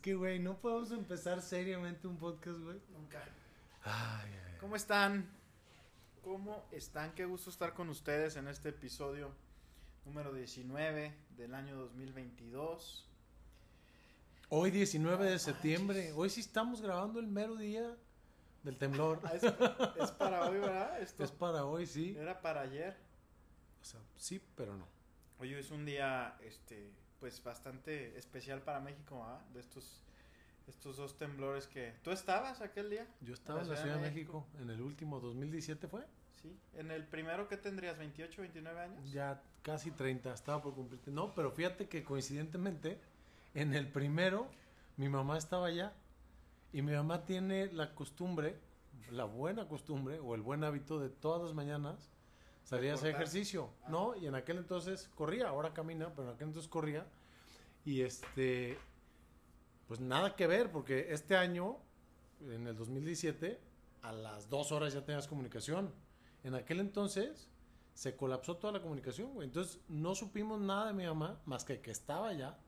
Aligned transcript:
que, 0.00 0.14
güey, 0.14 0.38
no 0.38 0.58
podemos 0.58 0.90
empezar 0.92 1.42
seriamente 1.42 2.06
un 2.06 2.16
podcast, 2.16 2.58
güey. 2.60 2.80
Nunca. 2.92 3.22
Ay, 3.82 4.30
ay, 4.46 4.56
¿Cómo 4.60 4.76
están? 4.76 5.28
¿Cómo 6.22 6.66
están? 6.72 7.12
Qué 7.14 7.24
gusto 7.24 7.50
estar 7.50 7.74
con 7.74 7.88
ustedes 7.88 8.36
en 8.36 8.48
este 8.48 8.70
episodio 8.70 9.30
número 10.04 10.32
19 10.32 11.14
del 11.36 11.54
año 11.54 11.76
2022. 11.76 13.06
Hoy 14.48 14.70
19 14.70 15.30
de 15.30 15.38
septiembre. 15.38 16.12
Hoy 16.12 16.30
sí 16.30 16.40
estamos 16.40 16.80
grabando 16.80 17.20
el 17.20 17.26
mero 17.26 17.56
día 17.56 17.96
del 18.62 18.76
temblor. 18.76 19.20
Ah, 19.24 19.34
es, 19.34 19.42
es 19.44 20.10
para 20.12 20.48
hoy, 20.48 20.58
¿verdad? 20.58 21.00
Esto 21.00 21.24
Es 21.24 21.30
para 21.30 21.64
hoy, 21.64 21.86
sí. 21.86 22.16
era 22.18 22.40
para 22.40 22.62
ayer. 22.62 22.96
O 23.80 23.84
sea, 23.84 24.00
sí, 24.16 24.42
pero 24.56 24.76
no. 24.76 24.86
Hoy 25.38 25.54
es 25.54 25.70
un 25.70 25.86
día, 25.86 26.36
este, 26.42 26.90
pues 27.20 27.42
bastante 27.44 28.16
especial 28.18 28.62
para 28.62 28.80
México, 28.80 29.22
¿ah? 29.22 29.40
De 29.52 29.60
estos, 29.60 30.02
estos 30.66 30.96
dos 30.96 31.16
temblores 31.18 31.66
que... 31.66 31.94
¿Tú 32.02 32.10
estabas 32.10 32.62
aquel 32.62 32.90
día? 32.90 33.06
Yo 33.20 33.34
estaba 33.34 33.60
en 33.60 33.68
la 33.68 33.76
Ciudad 33.76 33.96
de 33.96 34.10
México, 34.10 34.46
en 34.58 34.70
el 34.70 34.80
último 34.80 35.20
2017 35.20 35.86
fue. 35.86 36.04
Sí. 36.42 36.58
¿En 36.74 36.90
el 36.90 37.04
primero 37.04 37.46
que 37.46 37.58
tendrías? 37.58 37.98
¿28, 37.98 38.36
29 38.38 38.80
años? 38.80 39.12
Ya 39.12 39.42
casi 39.62 39.90
30, 39.90 40.32
estaba 40.32 40.62
por 40.62 40.74
cumplirte. 40.74 41.10
No, 41.10 41.34
pero 41.34 41.52
fíjate 41.52 41.86
que 41.88 42.02
coincidentemente, 42.02 42.98
en 43.54 43.74
el 43.74 43.86
primero, 43.86 44.48
mi 44.96 45.10
mamá 45.10 45.36
estaba 45.36 45.66
allá. 45.66 45.92
Y 46.72 46.82
mi 46.82 46.92
mamá 46.92 47.24
tiene 47.26 47.70
la 47.72 47.94
costumbre, 47.94 48.56
la 49.10 49.24
buena 49.24 49.68
costumbre, 49.68 50.20
o 50.20 50.34
el 50.34 50.40
buen 50.40 50.64
hábito 50.64 50.98
de 50.98 51.10
todas 51.10 51.42
las 51.42 51.52
mañanas 51.52 52.10
salir 52.64 52.90
a 52.90 52.94
hacer 52.94 53.14
ejercicio. 53.14 53.70
Ah. 53.82 53.88
¿No? 53.90 54.16
Y 54.16 54.26
en 54.26 54.34
aquel 54.34 54.58
entonces 54.58 55.08
corría, 55.14 55.48
ahora 55.48 55.72
camina, 55.72 56.10
pero 56.14 56.28
en 56.28 56.34
aquel 56.34 56.48
entonces 56.48 56.70
corría. 56.70 57.06
Y 57.84 58.02
este, 58.02 58.78
pues 59.88 60.00
nada 60.00 60.36
que 60.36 60.46
ver, 60.46 60.70
porque 60.70 61.12
este 61.12 61.36
año, 61.36 61.78
en 62.40 62.66
el 62.66 62.76
2017, 62.76 63.60
a 64.02 64.12
las 64.12 64.48
dos 64.48 64.72
horas 64.72 64.92
ya 64.92 65.04
tenías 65.04 65.28
comunicación. 65.28 65.92
En 66.42 66.54
aquel 66.54 66.80
entonces 66.80 67.48
se 67.94 68.16
colapsó 68.16 68.56
toda 68.56 68.72
la 68.72 68.80
comunicación, 68.80 69.34
güey. 69.34 69.48
Entonces 69.48 69.80
no 69.88 70.14
supimos 70.14 70.60
nada 70.60 70.86
de 70.86 70.92
mi 70.94 71.04
mamá, 71.04 71.40
más 71.44 71.64
que 71.64 71.80
que 71.80 71.90
estaba 71.90 72.28
allá 72.28 72.58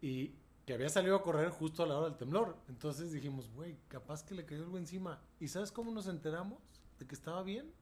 y 0.00 0.34
que 0.66 0.74
había 0.74 0.88
salido 0.88 1.16
a 1.16 1.22
correr 1.22 1.50
justo 1.50 1.82
a 1.82 1.86
la 1.86 1.96
hora 1.96 2.08
del 2.08 2.16
temblor. 2.16 2.56
Entonces 2.68 3.12
dijimos, 3.12 3.50
güey, 3.52 3.76
capaz 3.88 4.24
que 4.24 4.34
le 4.34 4.44
cayó 4.46 4.62
algo 4.62 4.78
encima. 4.78 5.20
¿Y 5.38 5.48
sabes 5.48 5.72
cómo 5.72 5.90
nos 5.90 6.06
enteramos 6.06 6.58
de 6.98 7.06
que 7.06 7.14
estaba 7.14 7.42
bien? 7.42 7.72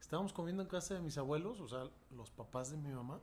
Estábamos 0.00 0.32
comiendo 0.32 0.62
en 0.62 0.68
casa 0.68 0.94
de 0.94 1.00
mis 1.00 1.18
abuelos, 1.18 1.60
o 1.60 1.68
sea, 1.68 1.84
los 2.10 2.30
papás 2.30 2.70
de 2.70 2.76
mi 2.78 2.90
mamá. 2.90 3.20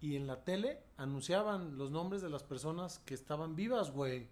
Y 0.00 0.16
en 0.16 0.26
la 0.26 0.44
tele 0.44 0.80
anunciaban 0.96 1.76
los 1.76 1.90
nombres 1.90 2.22
de 2.22 2.30
las 2.30 2.42
personas 2.44 3.00
que 3.00 3.14
estaban 3.14 3.56
vivas, 3.56 3.90
güey. 3.90 4.28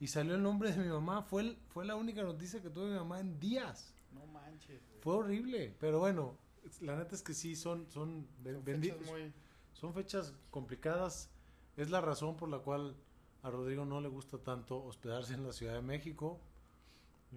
Y 0.00 0.08
salió 0.08 0.34
el 0.34 0.42
nombre 0.42 0.72
de 0.72 0.78
mi 0.82 0.88
mamá. 0.88 1.22
Fue, 1.22 1.42
el- 1.42 1.56
fue 1.68 1.84
la 1.84 1.96
única 1.96 2.22
noticia 2.22 2.60
que 2.60 2.68
tuve 2.70 2.90
mi 2.90 2.96
mamá 2.96 3.20
en 3.20 3.38
días. 3.40 3.94
No 4.12 4.26
manches. 4.26 4.80
güey. 4.86 5.00
Fue 5.00 5.14
horrible, 5.14 5.74
pero 5.80 5.98
bueno, 6.00 6.36
la 6.80 6.96
neta 6.96 7.14
es 7.14 7.22
que 7.22 7.32
sí, 7.34 7.56
son, 7.56 7.90
son, 7.90 8.26
Son 8.44 8.64
bendi- 8.64 8.92
fechas 8.92 9.06
muy... 9.10 9.32
son 9.72 9.94
fechas 9.94 10.34
complicadas. 10.50 11.30
Es 11.76 11.90
la 11.90 12.00
razón 12.02 12.36
por 12.36 12.50
la 12.50 12.58
cual 12.58 12.94
a 13.42 13.50
Rodrigo 13.50 13.84
no 13.86 14.00
le 14.00 14.08
gusta 14.08 14.38
tanto 14.38 14.84
hospedarse 14.84 15.32
en 15.34 15.44
la 15.44 15.52
Ciudad 15.52 15.74
de 15.74 15.82
México. 15.82 16.38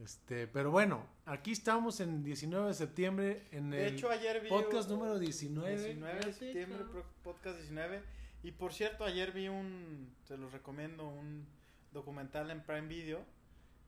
Este, 0.04 0.48
pero 0.48 0.72
bueno, 0.72 1.06
aquí 1.26 1.52
estamos 1.52 2.00
en 2.02 2.24
19 2.24 2.68
de 2.68 2.74
septiembre 2.74 3.48
en 3.52 3.70
De 3.70 3.88
el 3.88 3.94
hecho, 3.96 4.10
ayer 4.10 4.42
vi... 4.42 4.50
podcast 4.50 4.90
número 4.90 5.18
19. 5.18 5.76
19 5.76 6.14
de 6.14 6.20
Fíjate, 6.22 6.34
septiembre, 6.34 6.86
podcast 7.24 7.58
19. 7.58 8.04
Y 8.44 8.52
por 8.52 8.74
cierto, 8.74 9.06
ayer 9.06 9.32
vi 9.32 9.48
un, 9.48 10.14
se 10.24 10.38
los 10.38 10.52
recomiendo, 10.52 11.08
un 11.08 11.48
documental 11.92 12.52
en 12.52 12.62
Prime 12.64 12.88
Video. 12.88 13.24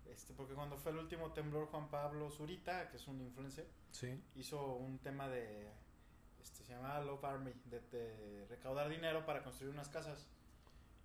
Este, 0.09 0.33
porque 0.33 0.53
cuando 0.53 0.77
fue 0.77 0.93
el 0.93 0.97
último 0.99 1.33
temblor, 1.33 1.67
Juan 1.67 1.89
Pablo 1.89 2.31
Zurita, 2.31 2.89
que 2.89 2.95
es 2.97 3.07
un 3.07 3.21
influencer, 3.21 3.67
Sí, 3.91 4.19
hizo 4.35 4.75
un 4.75 4.99
tema 4.99 5.27
de, 5.27 5.69
este, 6.41 6.63
se 6.63 6.73
llamaba 6.73 7.01
Love 7.01 7.23
Army, 7.25 7.51
de, 7.65 7.81
de 7.91 8.45
recaudar 8.49 8.87
dinero 8.89 9.25
para 9.25 9.43
construir 9.43 9.73
unas 9.73 9.89
casas. 9.89 10.27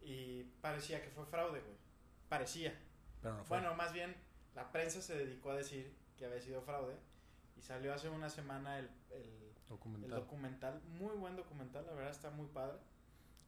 Y 0.00 0.44
parecía 0.60 1.02
que 1.02 1.10
fue 1.10 1.26
fraude, 1.26 1.60
güey. 1.60 1.76
Parecía. 2.28 2.72
pero 3.20 3.36
no 3.36 3.44
fue. 3.44 3.58
Bueno, 3.58 3.74
más 3.74 3.92
bien, 3.92 4.14
la 4.54 4.70
prensa 4.70 5.00
se 5.00 5.16
dedicó 5.16 5.50
a 5.50 5.56
decir 5.56 5.94
que 6.16 6.26
había 6.26 6.40
sido 6.40 6.62
fraude. 6.62 6.96
Y 7.56 7.62
salió 7.62 7.92
hace 7.94 8.08
una 8.08 8.28
semana 8.28 8.78
el, 8.78 8.90
el, 9.10 9.22
el 9.22 9.54
documental. 9.68 10.10
documental, 10.10 10.82
muy 10.98 11.14
buen 11.16 11.36
documental, 11.36 11.84
la 11.86 11.92
verdad 11.92 12.10
está 12.10 12.30
muy 12.30 12.46
padre. 12.46 12.78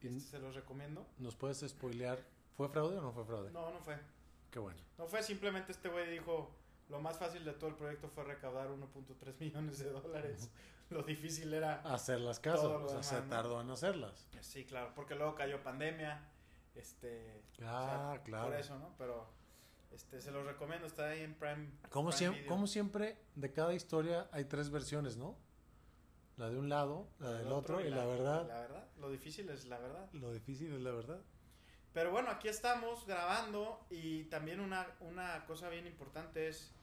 Este 0.01 0.19
se 0.19 0.39
los 0.39 0.55
recomiendo. 0.55 1.07
¿Nos 1.17 1.35
puedes 1.35 1.59
spoilear? 1.67 2.19
¿Fue 2.55 2.69
fraude 2.69 2.97
o 2.97 3.01
no 3.01 3.11
fue 3.11 3.25
fraude? 3.25 3.51
No, 3.51 3.71
no 3.71 3.79
fue. 3.79 3.97
Qué 4.51 4.59
bueno. 4.59 4.79
No 4.97 5.07
fue 5.07 5.23
simplemente 5.23 5.71
este 5.71 5.89
güey 5.89 6.09
dijo, 6.09 6.55
lo 6.89 7.01
más 7.01 7.17
fácil 7.17 7.43
de 7.43 7.53
todo 7.53 7.71
el 7.71 7.75
proyecto 7.75 8.07
fue 8.09 8.23
recaudar 8.23 8.69
1.3 8.69 9.39
millones 9.39 9.79
de 9.79 9.89
dólares. 9.89 10.49
lo 10.89 11.01
difícil 11.03 11.53
era... 11.53 11.81
Hacer 11.81 12.19
las 12.21 12.39
casas, 12.39 12.61
Todo 12.61 12.79
lo 12.79 12.85
o 12.85 12.89
sea, 12.89 12.97
demás, 12.97 13.07
se 13.07 13.21
tardó 13.29 13.61
en 13.61 13.69
hacerlas. 13.71 14.27
Sí, 14.41 14.65
claro, 14.65 14.93
porque 14.95 15.15
luego 15.15 15.33
cayó 15.35 15.61
pandemia. 15.63 16.29
Este... 16.75 17.41
Ah, 17.63 18.19
claro. 18.23 18.49
Por 18.49 18.55
eso, 18.59 18.77
¿no? 18.77 18.93
Pero 18.97 19.27
este 19.95 20.21
se 20.21 20.31
los 20.31 20.45
recomiendo, 20.45 20.85
está 20.85 21.09
ahí 21.09 21.21
en 21.21 21.33
Prime. 21.35 21.69
Como, 21.89 22.09
Prime 22.09 22.17
siempre, 22.17 22.45
como 22.45 22.67
siempre, 22.67 23.17
de 23.35 23.51
cada 23.51 23.73
historia 23.73 24.29
hay 24.31 24.45
tres 24.45 24.69
versiones, 24.69 25.17
¿no? 25.17 25.37
La 26.37 26.49
de 26.49 26.57
un 26.57 26.67
lado, 26.67 27.07
la 27.19 27.31
del 27.31 27.47
El 27.47 27.53
otro, 27.53 27.79
y 27.79 27.89
la, 27.89 28.05
verdad. 28.05 28.45
La 28.47 28.59
verdad, 28.59 28.87
lo 28.97 29.09
difícil 29.09 29.49
es 29.49 29.65
la 29.65 29.79
verdad. 29.79 30.09
Lo 30.11 30.33
difícil 30.33 30.73
es 30.73 30.81
la 30.81 30.91
verdad. 30.91 31.21
Pero 31.93 32.11
bueno, 32.11 32.29
aquí 32.29 32.49
estamos 32.49 33.07
grabando 33.07 33.85
y 33.89 34.25
también 34.25 34.59
una, 34.59 34.85
una 34.99 35.45
cosa 35.45 35.69
bien 35.69 35.87
importante 35.87 36.49
es 36.49 36.73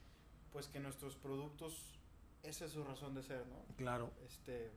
pues 0.51 0.69
que 0.69 0.81
nuestros 0.81 1.17
productos, 1.17 1.99
esa 2.43 2.65
es 2.65 2.73
su 2.73 2.83
razón 2.83 3.15
de 3.15 3.23
ser, 3.23 3.47
¿no? 3.47 3.63
Claro. 3.77 4.11
Este, 4.25 4.73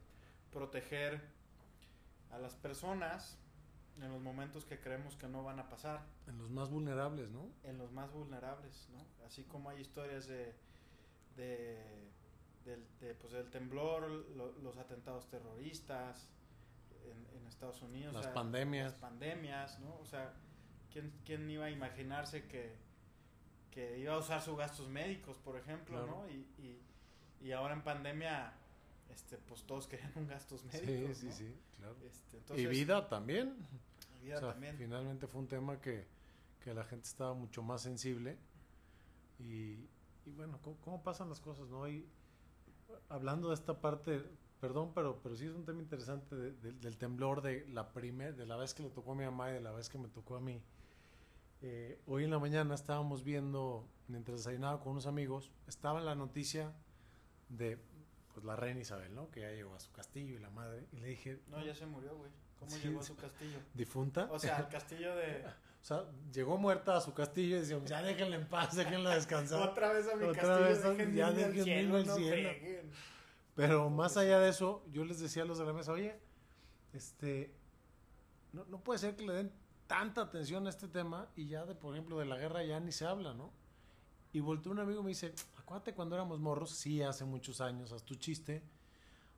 proteger 0.52 1.22
a 2.32 2.38
las 2.38 2.56
personas 2.56 3.38
en 4.02 4.12
los 4.12 4.22
momentos 4.22 4.66
que 4.66 4.80
creemos 4.80 5.16
que 5.16 5.28
no 5.28 5.44
van 5.44 5.60
a 5.60 5.70
pasar, 5.70 6.02
En 6.28 6.38
los 6.38 6.50
más 6.50 6.70
vulnerables, 6.70 7.30
¿no? 7.32 7.48
en 7.64 7.78
los 7.78 7.92
más 7.92 8.12
vulnerables, 8.12 8.90
¿no? 8.92 9.06
Así 9.26 9.44
como 9.44 9.70
hay 9.70 9.80
historias 9.80 10.28
de, 10.28 10.54
de, 11.38 11.82
del, 12.66 12.84
de, 13.00 13.14
pues, 13.16 13.34
del 13.34 13.50
temblor, 13.50 14.10
lo- 14.36 14.52
los 14.62 14.78
atentados 14.78 15.28
terroristas 15.30 16.30
en, 17.04 17.38
en 17.38 17.48
Estados 17.48 17.82
Unidos. 17.82 18.14
Las 18.14 18.22
o 18.22 18.24
sea, 18.26 18.34
pandemias. 18.34 18.92
las 18.92 19.00
pandemias, 19.00 19.80
¿no? 19.80 19.96
O 20.02 20.06
sea, 20.06 20.34
¿quién, 20.92 21.14
quién 21.26 21.50
iba 21.50 21.66
a 21.66 21.70
imaginarse 21.72 22.48
que, 22.48 22.76
que 23.72 23.98
iba 24.00 24.14
a 24.14 24.18
usar 24.18 24.42
sus 24.42 24.58
gastos 24.58 24.90
médicos, 24.90 25.38
por 25.40 25.56
ejemplo, 25.58 25.98
Claro. 26.06 26.24
¿no? 26.26 26.30
Y, 26.30 26.48
y, 26.60 26.82
y 27.48 27.52
ahora 27.52 27.74
en 27.74 27.84
pandemia, 27.84 28.54
este, 29.14 29.38
pues 29.38 29.64
todos 29.64 29.88
querían 29.88 30.12
un 30.16 30.28
gastos 30.28 30.62
Sí, 30.72 30.78
médicos, 30.86 31.18
sí, 31.18 31.26
¿no? 31.28 31.32
sí, 31.34 31.56
claro. 31.78 31.96
Este, 32.06 32.38
entonces, 32.38 32.66
y 32.66 32.68
vida 32.70 33.08
también. 33.10 33.56
vida 34.22 34.38
o 34.38 34.40
sea, 34.40 34.52
también. 34.52 34.76
finalmente 34.78 35.28
fue 35.28 35.42
un 35.42 35.48
tema 35.48 35.80
que, 35.82 36.06
que 36.64 36.74
la 36.74 36.84
gente 36.84 37.08
estaba 37.08 37.34
mucho 37.34 37.62
más 37.64 37.82
sensible. 37.82 38.38
Y, 39.40 39.88
y 40.26 40.32
bueno, 40.36 40.60
¿cómo, 40.64 40.78
cómo 40.84 41.04
pasan 41.04 41.30
las 41.30 41.40
cosas, 41.40 41.68
no? 41.70 41.88
Y 41.88 42.06
hablando 43.10 43.50
de 43.50 43.56
esta 43.56 43.80
parte, 43.82 44.24
perdón, 44.62 44.92
pero, 44.96 45.20
pero 45.22 45.36
sí 45.36 45.46
es 45.46 45.52
un 45.54 45.66
tema 45.66 45.82
interesante 45.82 46.36
de- 46.36 46.52
de- 46.54 46.72
del 46.74 46.98
temblor 46.98 47.42
de 47.42 47.68
la 47.68 47.92
primer, 47.94 48.36
de 48.36 48.46
la 48.46 48.56
vez 48.58 48.74
que 48.74 48.84
le 48.84 48.90
tocó 48.90 49.12
a 49.12 49.16
mi 49.16 49.26
mamá 49.26 49.50
y 49.52 49.54
de 49.54 49.62
la 49.62 49.72
vez 49.72 49.90
que 49.90 49.98
me 49.98 50.08
tocó 50.08 50.36
a 50.38 50.40
mí. 50.42 50.62
Eh, 51.62 52.00
hoy 52.08 52.24
en 52.26 52.32
la 52.32 52.40
mañana 52.40 52.76
estábamos 52.76 53.24
viendo, 53.24 53.88
mientras 54.08 54.38
desayunaba 54.38 54.80
con 54.80 54.94
unos 54.94 55.06
amigos, 55.08 55.52
estaba 55.68 56.00
la 56.02 56.16
noticia 56.16 56.74
de 57.50 57.78
pues 58.36 58.46
la 58.46 58.56
reina 58.58 58.82
Isabel, 58.82 59.16
¿no? 59.16 59.32
Que 59.32 59.40
ya 59.42 59.50
llegó 59.52 59.74
a 59.74 59.80
su 59.80 59.92
castillo 59.94 60.36
y 60.36 60.40
la 60.40 60.50
madre. 60.50 60.86
Y 60.92 60.98
le 60.98 61.08
dije, 61.08 61.40
No, 61.48 61.64
ya 61.66 61.74
se 61.74 61.86
murió, 61.88 62.16
güey. 62.16 62.30
¿Cómo 62.60 62.70
Sí, 62.72 62.82
llegó 62.88 63.00
a 63.00 63.04
su 63.04 63.16
castillo? 63.16 63.58
¿difunta? 63.74 64.28
O 64.32 64.38
sea, 64.38 64.58
al 64.58 64.70
castillo 64.70 65.16
de... 65.16 65.44
O 65.82 65.88
sea, 65.88 66.04
llegó 66.34 66.58
muerta 66.58 66.98
a 66.98 67.02
su 67.02 67.14
castillo 67.14 67.58
y 67.58 67.60
decíamos, 67.60 67.88
ya 67.88 68.02
déjenla 68.02 68.38
en 68.38 68.48
paz, 68.50 68.76
déjenla 68.76 69.14
descansar. 69.14 69.62
Otra 69.70 69.94
vez 69.94 70.08
a 70.12 70.16
mi 70.16 70.26
Otra 70.26 70.42
castillo, 70.42 70.68
vez, 70.70 70.84
déjenme 70.84 71.16
ya 71.16 71.28
al 71.28 71.36
déjenme 71.36 71.64
cielo, 71.64 71.96
al 71.98 72.06
no 72.08 72.16
cielo. 72.16 72.50
freguen. 72.50 72.92
Pero 73.54 73.90
más 73.92 74.18
allá 74.18 74.40
de 74.40 74.50
eso, 74.50 74.84
yo 74.92 75.06
les 75.06 75.20
decía 75.20 75.44
a 75.44 75.46
los 75.46 75.60
de 75.60 75.66
la 75.66 75.74
mesa, 75.74 75.92
oye, 75.92 76.20
este, 76.94 77.54
no, 78.52 78.66
no 78.66 78.80
puede 78.84 78.98
ser 78.98 79.16
que 79.16 79.28
le 79.28 79.34
den 79.34 79.52
tanta 79.86 80.22
atención 80.22 80.66
a 80.66 80.72
este 80.72 80.88
tema 80.88 81.30
y 81.36 81.46
ya 81.48 81.66
de, 81.68 81.76
por 81.76 81.94
ejemplo, 81.94 82.18
de 82.18 82.26
la 82.26 82.38
guerra 82.38 82.64
ya 82.64 82.80
ni 82.80 82.92
se 82.92 83.06
habla, 83.06 83.36
¿no? 83.36 83.54
Y 84.34 84.40
volteó 84.40 84.72
un 84.72 84.80
amigo 84.80 85.02
y 85.02 85.04
me 85.04 85.10
dice, 85.10 85.36
acuérdate 85.66 85.96
cuando 85.96 86.16
éramos 86.16 86.40
morros, 86.40 86.70
sí, 86.70 87.02
hace 87.02 87.26
muchos 87.26 87.60
años, 87.60 87.92
haz 87.92 88.04
tu 88.04 88.16
chiste, 88.16 88.62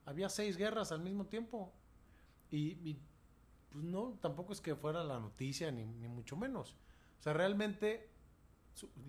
había 0.05 0.27
seis 0.29 0.57
guerras 0.57 0.91
al 0.91 0.99
mismo 0.99 1.25
tiempo. 1.25 1.73
Y, 2.51 2.71
y, 2.89 3.01
pues 3.69 3.83
no, 3.83 4.17
tampoco 4.21 4.51
es 4.53 4.59
que 4.61 4.75
fuera 4.75 5.03
la 5.03 5.19
noticia, 5.19 5.71
ni, 5.71 5.85
ni 5.85 6.07
mucho 6.09 6.35
menos. 6.35 6.75
O 7.19 7.23
sea, 7.23 7.33
realmente, 7.33 8.09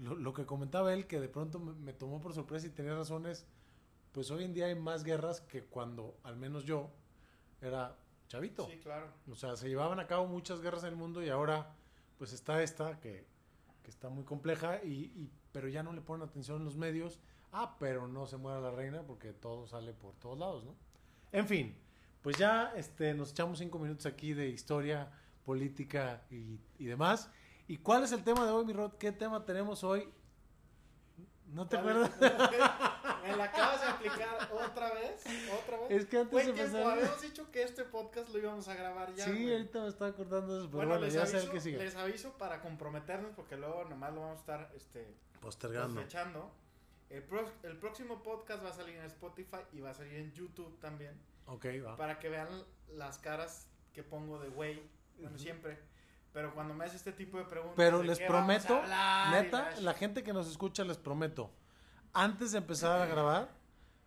lo, 0.01 0.15
lo 0.15 0.33
que 0.33 0.47
comentaba 0.47 0.95
él, 0.95 1.07
que 1.07 1.21
de 1.21 1.29
pronto 1.29 1.59
me, 1.59 1.73
me 1.73 1.93
tomó 1.93 2.21
por 2.21 2.33
sorpresa 2.35 2.69
y 2.69 2.71
tenía 2.71 2.95
razones, 2.95 3.47
pues 4.13 4.31
hoy 4.31 4.45
en 4.45 4.55
día 4.55 4.67
hay 4.67 4.75
más 4.77 5.03
guerras 5.05 5.41
que 5.41 5.65
cuando, 5.65 6.17
al 6.23 6.37
menos 6.37 6.65
yo, 6.65 6.91
era 7.61 7.99
chavito. 8.29 8.67
Sí, 8.67 8.79
claro. 8.79 9.13
O 9.31 9.35
sea, 9.35 9.57
se 9.57 9.69
llevaban 9.69 9.99
a 10.01 10.07
cabo 10.07 10.27
muchas 10.27 10.61
guerras 10.61 10.85
en 10.85 10.91
el 10.91 10.97
mundo 10.97 11.23
y 11.23 11.29
ahora, 11.29 11.75
pues 12.17 12.33
está 12.33 12.63
esta 12.63 13.01
que, 13.01 13.27
que 13.83 13.91
está 13.91 14.09
muy 14.09 14.25
compleja, 14.25 14.83
y, 14.85 14.89
y- 15.17 15.33
pero 15.53 15.69
ya 15.69 15.83
no 15.83 15.93
le 15.93 16.01
ponen 16.01 16.29
atención 16.29 16.59
en 16.59 16.65
los 16.65 16.77
medios. 16.77 17.19
Ah, 17.53 17.77
pero 17.79 18.07
no 18.09 18.27
se 18.27 18.37
muera 18.37 18.61
la 18.61 18.71
reina 18.71 19.03
porque 19.03 19.33
todo 19.33 19.67
sale 19.67 19.93
por 19.93 20.15
todos 20.17 20.39
lados, 20.39 20.65
¿no? 20.65 20.75
En 21.33 21.47
fin, 21.47 21.75
pues 22.23 22.37
ya 22.37 22.73
este, 22.77 23.15
nos 23.15 23.31
echamos 23.31 23.59
cinco 23.59 23.79
minutos 23.79 24.07
aquí 24.07 24.35
de 24.35 24.49
historia, 24.49 25.11
política 25.45 26.23
y, 26.31 26.59
y 26.79 26.85
demás. 26.87 27.31
¿Y 27.67 27.79
cuál 27.79 28.05
es 28.05 28.13
el 28.13 28.25
tema 28.25 28.45
de 28.45 28.53
hoy, 28.53 28.65
mi 28.65 28.73
Rod? 28.73 28.93
¿Qué 28.99 29.13
tema 29.13 29.45
tenemos 29.45 29.85
hoy? 29.85 30.09
¿No 31.53 31.67
te 31.67 31.79
¿Cuál 31.79 32.05
acuerdas? 32.05 32.81
Me 33.31 33.37
la 33.37 33.45
acabas 33.45 33.81
de 33.81 33.87
aplicar 33.89 34.49
otra 34.53 34.93
vez, 34.95 35.23
otra 35.63 35.79
vez. 35.81 35.91
Es 35.91 36.07
que 36.07 36.19
antes 36.19 36.45
de 36.45 36.51
empezar... 36.51 36.83
habíamos 36.83 37.21
dicho 37.23 37.51
que 37.51 37.63
este 37.63 37.85
podcast 37.85 38.29
lo 38.31 38.39
íbamos 38.39 38.69
a 38.69 38.75
grabar 38.75 39.15
ya. 39.15 39.25
sí, 39.25 39.31
güey. 39.33 39.53
ahorita 39.53 39.81
me 39.83 39.89
estaba 39.89 40.11
acordando 40.11 40.55
de 40.55 40.61
eso, 40.61 40.67
pero 40.69 40.77
Bueno, 40.79 40.91
bueno, 40.93 41.05
les, 41.07 41.15
ya 41.15 41.27
sé 41.27 41.37
aviso, 41.37 41.47
el 41.47 41.53
que 41.55 41.61
sigue. 41.61 41.79
les 41.79 41.97
aviso 41.97 42.33
para 42.39 42.61
comprometernos 42.61 43.33
porque 43.35 43.57
luego 43.57 43.85
nomás 43.85 44.13
lo 44.15 44.21
vamos 44.21 44.37
a 44.37 44.41
estar 44.41 44.73
este, 44.77 45.07
Postergando. 45.41 46.01
fechando. 46.01 46.51
El, 47.11 47.23
pro- 47.23 47.51
el 47.63 47.77
próximo 47.79 48.23
podcast 48.23 48.65
va 48.65 48.69
a 48.71 48.73
salir 48.75 48.97
en 48.97 49.05
Spotify 49.05 49.59
y 49.73 49.81
va 49.81 49.91
a 49.91 49.95
salir 49.95 50.15
en 50.15 50.33
YouTube 50.33 50.79
también. 50.81 51.19
Ok, 51.47 51.67
va. 51.87 51.97
Para 51.97 52.19
que 52.19 52.29
vean 52.29 52.49
las 52.89 53.19
caras 53.19 53.67
que 53.95 54.03
pongo 54.03 54.39
de 54.39 54.49
güey. 54.51 54.83
Bueno, 55.17 55.31
Ujú. 55.37 55.39
siempre. 55.39 55.79
Pero 56.35 56.53
cuando 56.55 56.75
me 56.75 56.85
hace 56.85 56.97
este 56.97 57.13
tipo 57.13 57.39
de 57.39 57.45
preguntas. 57.45 57.75
Pero 57.77 58.01
de 58.01 58.05
les 58.05 58.19
qué 58.19 58.29
vamos 58.29 58.63
a 58.65 58.67
prometo, 58.69 58.83
neta, 59.31 59.71
la- 59.77 59.81
la 59.81 59.95
gente 59.95 60.23
que 60.23 60.35
nos 60.35 60.47
escucha, 60.49 60.85
les 60.85 60.99
prometo, 60.99 61.51
antes 62.13 62.53
de 62.53 62.59
empezar 62.59 63.01
a 63.01 63.07
grabar, 63.07 63.51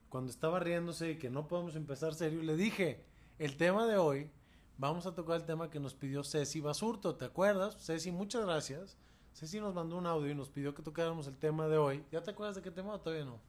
cuando 0.09 0.31
estaba 0.31 0.59
riéndose 0.59 1.12
y 1.12 1.18
que 1.18 1.30
no 1.30 1.48
podemos 1.48 1.75
empezar 1.75 2.13
serio, 2.13 2.42
le 2.44 2.56
dije, 2.56 3.03
el 3.39 3.57
tema 3.57 3.88
de 3.88 3.98
hoy, 3.98 4.30
vamos 4.77 5.06
a 5.06 5.15
tocar 5.15 5.38
el 5.38 5.45
tema 5.45 5.69
que 5.69 5.80
nos 5.80 5.94
pidió 5.94 6.24
Ceci 6.24 6.59
Basurto, 6.59 7.15
¿te 7.15 7.25
acuerdas? 7.25 7.77
Ceci, 7.86 8.12
muchas 8.12 8.45
gracias. 8.45 8.98
Ceci 9.33 9.59
nos 9.59 9.74
mandó 9.74 9.98
un 9.98 10.06
audio 10.07 10.30
y 10.31 10.36
nos 10.36 10.50
pidió 10.50 10.74
que 10.75 10.83
tocáramos 10.83 11.27
el 11.27 11.38
tema 11.38 11.68
de 11.68 11.77
hoy. 11.77 12.03
¿Ya 12.12 12.21
te 12.21 12.31
acuerdas 12.31 12.56
de 12.57 12.62
qué 12.62 12.71
tema 12.71 12.98
todavía 13.01 13.25
no? 13.25 13.39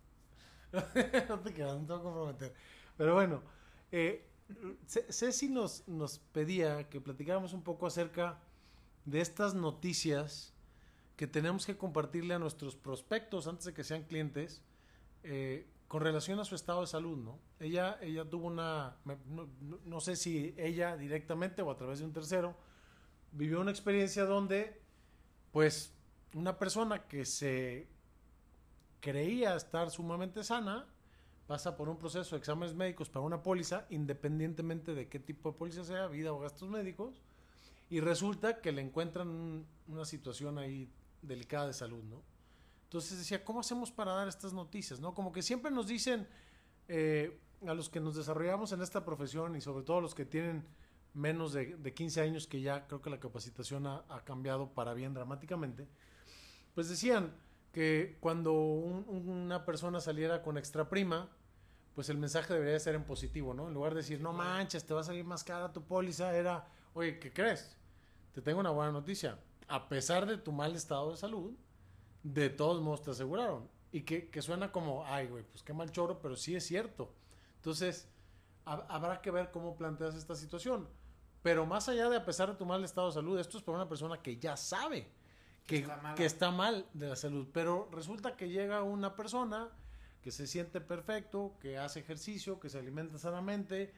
no 1.29 1.41
te 1.41 1.53
quedas, 1.53 1.79
no 1.81 1.87
te 1.87 1.93
voy 1.93 2.01
a 2.01 2.03
comprometer. 2.03 2.55
Pero 2.97 3.15
bueno, 3.15 3.43
eh, 3.91 4.29
Ce- 4.87 5.07
Ceci 5.13 5.49
nos, 5.49 5.87
nos 5.89 6.19
pedía 6.19 6.89
que 6.89 7.01
platicáramos 7.01 7.53
un 7.53 7.63
poco 7.63 7.87
acerca 7.87 8.39
de 9.05 9.21
estas 9.21 9.55
noticias 9.55 10.53
que 11.23 11.29
tenemos 11.29 11.65
que 11.65 11.77
compartirle 11.77 12.35
a 12.35 12.41
nuestros 12.41 12.75
prospectos 12.75 13.47
antes 13.47 13.67
de 13.67 13.73
que 13.73 13.85
sean 13.85 14.03
clientes 14.03 14.61
eh, 15.23 15.69
con 15.87 16.03
relación 16.03 16.41
a 16.41 16.45
su 16.45 16.57
estado 16.57 16.81
de 16.81 16.89
salud, 16.89 17.17
¿no? 17.17 17.39
Ella, 17.61 17.97
ella 18.03 18.25
tuvo 18.29 18.49
una, 18.49 18.97
no, 19.29 19.49
no- 19.85 20.01
sé 20.01 20.17
si 20.17 20.53
ella 20.59 20.97
directamente 20.97 21.63
o 21.63 21.71
a 21.71 21.77
través 21.77 22.01
de 22.01 22.07
un 22.07 22.13
tercero, 22.13 22.57
vivió 23.31 23.61
una 23.61 23.71
experiencia 23.71 24.25
donde, 24.25 24.81
pues, 25.53 25.95
una 26.35 26.59
persona 26.59 27.07
que 27.07 27.25
se 27.25 27.87
creía 28.99 29.55
estar 29.55 29.93
sumamente 29.93 30.43
sana, 30.43 30.87
pasa 31.47 31.77
por 31.77 31.89
un 31.89 31.99
proceso 31.99 32.35
de 32.35 32.41
exámenes 32.41 32.75
médicos 32.75 33.09
para 33.09 33.25
una 33.25 33.45
póliza, 33.45 33.87
independientemente 33.91 34.93
de 34.93 35.07
qué 35.09 35.21
tipo 35.21 35.53
de 35.53 35.57
póliza 35.59 35.85
sea, 35.85 36.09
vida 36.09 36.33
o 36.33 36.41
gastos 36.41 36.69
médicos, 36.69 37.23
y 37.91 38.01
resulta 38.01 38.61
que 38.61 38.73
le 38.73 38.83
encuentran 38.83 39.29
un- 39.29 39.67
una 39.87 40.05
situación 40.05 40.59
ahí 40.59 40.91
delicada 41.23 41.67
de 41.69 41.73
salud, 41.73 42.03
¿no? 42.05 42.23
Entonces 42.85 43.19
decía, 43.19 43.45
¿cómo 43.45 43.61
hacemos 43.61 43.91
para 43.91 44.13
dar 44.13 44.29
estas 44.29 44.53
noticias, 44.53 45.01
no? 45.01 45.15
Como 45.15 45.33
que 45.33 45.41
siempre 45.43 45.71
nos 45.71 45.87
dicen 45.87 46.29
eh, 46.89 47.41
a 47.67 47.73
los 47.75 47.89
que 47.89 48.01
nos 48.01 48.15
desarrollamos 48.17 48.73
en 48.73 48.83
esta 48.83 49.05
profesión 49.05 49.57
y 49.57 49.61
sobre 49.61 49.85
todo 49.85 50.01
los 50.01 50.15
que 50.15 50.25
tienen 50.27 50.65
menos 51.15 51.53
de, 51.53 51.77
de 51.77 51.95
15 51.95 52.21
años, 52.21 52.47
que 52.47 52.61
ya 52.61 52.87
creo 52.87 53.01
que 53.01 53.09
la 53.11 53.21
capacitación 53.21 53.87
ha, 53.87 54.05
ha 54.09 54.21
cambiado 54.25 54.69
para 54.75 54.93
bien 54.95 55.15
dramáticamente, 55.15 55.87
pues 56.75 56.89
decían 56.89 57.33
que 57.73 58.19
cuando 58.21 58.53
un- 58.53 59.05
un- 59.09 59.29
una 59.29 59.65
persona 59.65 60.01
saliera 60.01 60.43
con 60.43 60.59
extra 60.59 60.89
prima, 60.89 61.31
pues 61.95 62.09
el 62.09 62.19
mensaje 62.19 62.53
debería 62.55 62.79
ser 62.81 62.95
en 62.95 63.05
positivo, 63.05 63.53
¿no? 63.55 63.69
En 63.69 63.75
lugar 63.75 63.93
de 63.95 63.99
decir, 64.01 64.21
no 64.21 64.33
manches, 64.33 64.85
te 64.85 64.93
va 64.95 65.01
a 65.01 65.05
salir 65.05 65.25
más 65.25 65.45
cara 65.45 65.73
tu 65.73 65.83
póliza, 65.83 66.35
era, 66.37 66.67
oye, 66.95 67.19
¿qué 67.19 67.33
crees? 67.33 67.77
Te 68.35 68.41
tengo 68.43 68.61
una 68.61 68.71
buena 68.71 68.93
noticia. 68.93 69.39
A 69.75 69.89
pesar 69.89 70.27
de 70.27 70.37
tu 70.37 70.53
mal 70.53 70.75
estado 70.77 71.11
de 71.13 71.17
salud, 71.17 71.53
de 72.23 72.51
todos 72.51 72.83
modos 72.83 73.03
te 73.03 73.11
aseguraron. 73.13 73.69
Y 73.91 74.03
que, 74.03 74.29
que 74.31 74.43
suena 74.43 74.71
como, 74.73 75.05
ay, 75.07 75.29
güey, 75.29 75.45
pues 75.45 75.63
qué 75.63 75.73
mal 75.73 75.91
choro, 75.91 76.21
pero 76.21 76.37
sí 76.37 76.55
es 76.55 76.65
cierto. 76.67 77.15
Entonces, 77.57 78.09
ha- 78.67 78.87
habrá 78.89 79.21
que 79.23 79.31
ver 79.31 79.51
cómo 79.51 79.77
planteas 79.77 80.15
esta 80.15 80.35
situación. 80.35 80.89
Pero 81.43 81.65
más 81.67 81.89
allá 81.89 82.09
de 82.09 82.17
a 82.17 82.25
pesar 82.25 82.51
de 82.51 82.55
tu 82.57 82.67
mal 82.67 82.85
estado 82.85 83.07
de 83.09 83.15
salud, 83.15 83.39
esto 83.39 83.57
es 83.59 83.65
para 83.65 83.77
una 83.79 83.89
persona 83.89 84.23
que 84.23 84.37
ya 84.39 84.57
sabe 84.57 85.09
que, 85.67 85.79
está 85.79 86.15
que 86.15 86.25
está 86.27 86.51
mal 86.51 86.87
de 86.93 87.09
la 87.09 87.17
salud. 87.17 87.49
Pero 87.53 87.89
resulta 87.93 88.37
que 88.37 88.49
llega 88.49 88.83
una 88.83 89.17
persona 89.17 89.71
que 90.23 90.31
se 90.31 90.47
siente 90.47 90.81
perfecto, 90.81 91.55
que 91.61 91.79
hace 91.79 92.01
ejercicio, 92.01 92.61
que 92.61 92.69
se 92.69 92.79
alimenta 92.79 93.19
sanamente, 93.19 93.93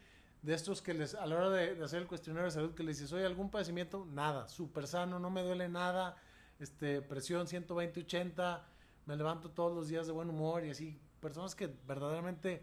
de 0.44 0.55
estos 0.55 0.82
que 0.82 0.94
les, 0.94 1.14
a 1.14 1.26
la 1.26 1.37
hora 1.37 1.50
de, 1.50 1.75
de 1.75 1.85
hacer 1.85 2.02
el 2.02 2.08
cuestionario 2.08 2.46
de 2.46 2.50
salud, 2.52 2.75
que 2.75 2.82
les 2.85 2.99
dices, 2.99 3.12
oye, 3.12 3.25
¿algún 3.26 3.50
padecimiento? 3.50 4.06
Nada, 4.06 4.49
súper 4.49 4.87
sano, 4.87 5.19
no 5.19 5.31
me 5.31 5.43
duele 5.43 5.69
nada, 5.69 6.17
este, 6.58 7.02
presión 7.02 7.46
120, 7.49 8.00
80, 8.00 8.67
me 9.06 9.17
levanto 9.17 9.50
todos 9.50 9.75
los 9.75 9.88
días 9.88 10.06
de 10.06 10.12
buen 10.12 10.29
humor 10.31 10.64
y 10.64 10.70
así, 10.70 11.00
personas 11.20 11.55
que 11.55 11.69
verdaderamente, 11.87 12.62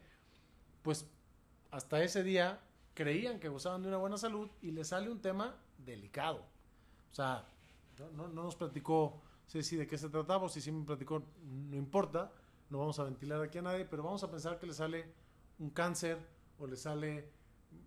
pues, 0.83 1.07
hasta 1.71 2.03
ese 2.03 2.23
día 2.23 2.59
creían 2.93 3.39
que 3.39 3.49
gozaban 3.49 3.81
de 3.83 3.89
una 3.89 3.97
buena 3.97 4.17
salud 4.17 4.49
y 4.61 4.71
les 4.71 4.89
sale 4.89 5.09
un 5.11 5.21
tema 5.21 5.55
delicado. 5.77 6.45
O 7.11 7.15
sea, 7.15 7.45
no, 7.99 8.09
no- 8.11 8.27
no 8.29 8.43
nos 8.43 8.55
platicó 8.55 9.21
Ceci 9.47 9.75
de 9.75 9.87
qué 9.87 9.97
se 9.97 10.09
trataba, 10.09 10.45
o 10.45 10.49
si 10.49 10.61
sí 10.61 10.71
me 10.71 10.85
platicó, 10.85 11.23
no 11.43 11.75
importa, 11.75 12.31
no 12.69 12.79
vamos 12.79 12.99
a 12.99 13.03
ventilar 13.03 13.41
aquí 13.41 13.57
a 13.57 13.61
nadie, 13.61 13.85
pero 13.85 14.03
vamos 14.03 14.23
a 14.23 14.31
pensar 14.31 14.59
que 14.59 14.67
le 14.67 14.73
sale 14.73 15.05
un 15.59 15.69
cáncer 15.71 16.17
o 16.57 16.67
le 16.67 16.75
sale 16.77 17.29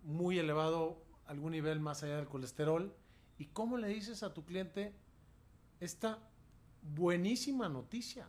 muy 0.03 0.39
elevado 0.39 1.03
algún 1.25 1.51
nivel 1.51 1.79
más 1.79 2.03
allá 2.03 2.17
del 2.17 2.27
colesterol. 2.27 2.95
¿Y 3.37 3.47
cómo 3.47 3.77
le 3.77 3.87
dices 3.87 4.23
a 4.23 4.33
tu 4.33 4.45
cliente 4.45 4.93
esta 5.79 6.19
buenísima 6.81 7.69
noticia? 7.69 8.27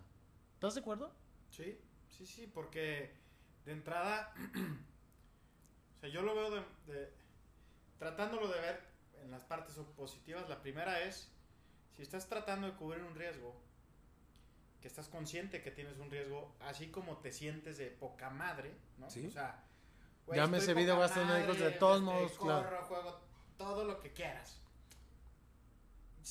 ¿Estás 0.55 0.75
de 0.75 0.81
acuerdo? 0.81 1.13
Sí, 1.51 1.79
sí, 2.09 2.27
sí, 2.27 2.47
porque 2.47 3.15
de 3.65 3.73
entrada, 3.73 4.33
o 5.97 6.01
sea, 6.01 6.09
yo 6.09 6.23
lo 6.23 6.35
veo 6.35 6.51
de, 6.51 6.61
de- 6.93 7.13
tratándolo 7.99 8.49
de 8.49 8.61
ver 8.61 8.81
en 9.23 9.31
las 9.31 9.45
partes 9.45 9.77
positivas. 9.97 10.49
La 10.49 10.61
primera 10.63 11.03
es, 11.03 11.31
si 11.97 12.03
estás 12.03 12.29
tratando 12.29 12.67
de 12.67 12.75
cubrir 12.75 13.03
un 13.03 13.15
riesgo, 13.15 13.55
que 14.81 14.89
estás 14.89 15.09
consciente 15.09 15.63
que 15.63 15.71
tienes 15.71 15.99
un 15.99 16.11
riesgo, 16.11 16.55
así 16.61 16.89
como 16.89 17.19
te 17.19 17.33
sientes 17.33 17.79
de 17.79 17.87
poca 17.91 18.31
madre, 18.31 18.77
¿no? 18.99 19.11
Sí. 19.11 19.27
O 19.27 19.31
sea, 19.31 19.66
güey, 20.27 20.39
Llámese 20.39 20.67
estoy 20.71 20.83
video, 20.83 20.95
poca 20.97 21.07
gastos 21.09 21.27
médicos, 21.27 21.59
de 21.59 21.71
todos 21.73 22.03
modos, 22.03 22.33
corro, 22.33 22.61
claro. 22.69 22.85
juego, 22.87 23.21
todo 23.57 23.85
lo 23.85 24.01
que 24.01 24.13
quieras. 24.13 24.61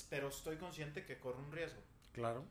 Pero 0.09 0.27
estoy 0.27 0.57
consciente 0.57 1.05
que 1.05 1.19
corro 1.19 1.39
un 1.39 1.51
riesgo. 1.51 1.81
Claro. 2.11 2.43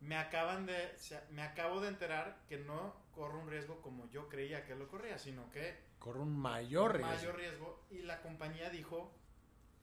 Me 0.00 0.16
acaban 0.16 0.66
de, 0.66 0.96
se- 0.98 1.20
me 1.30 1.42
acabo 1.42 1.80
de 1.80 1.88
enterar 1.88 2.38
que 2.48 2.58
no 2.58 2.94
corro 3.12 3.38
un 3.38 3.48
riesgo 3.50 3.80
como 3.82 4.08
yo 4.10 4.28
creía 4.28 4.64
que 4.64 4.74
lo 4.74 4.88
corría, 4.88 5.18
sino 5.18 5.50
que 5.50 5.84
Corre 5.98 6.20
un 6.20 6.36
mayor 6.38 6.90
un 6.90 6.96
riesgo. 6.98 7.14
mayor 7.14 7.36
riesgo 7.36 7.84
y 7.90 7.98
la 8.02 8.20
compañía 8.20 8.68
dijo, 8.70 9.12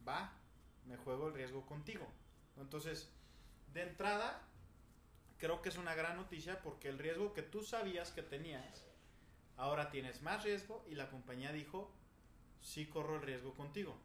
va, 0.07 0.31
me 0.85 0.97
juego 0.97 1.27
el 1.27 1.33
riesgo 1.33 1.65
contigo. 1.65 2.07
Entonces, 2.57 3.11
de 3.73 3.81
entrada, 3.81 4.41
creo 5.39 5.61
que 5.63 5.69
es 5.69 5.77
una 5.77 5.95
gran 5.95 6.15
noticia 6.17 6.61
porque 6.61 6.89
el 6.89 6.99
riesgo 6.99 7.33
que 7.33 7.41
tú 7.41 7.63
sabías 7.63 8.11
que 8.11 8.21
tenías, 8.21 8.85
ahora 9.57 9.89
tienes 9.89 10.21
más 10.21 10.43
riesgo 10.43 10.83
y 10.89 10.95
la 10.95 11.09
compañía 11.09 11.51
dijo, 11.51 11.91
sí 12.61 12.85
corro 12.87 13.15
el 13.15 13.21
riesgo 13.21 13.53
contigo. 13.53 13.95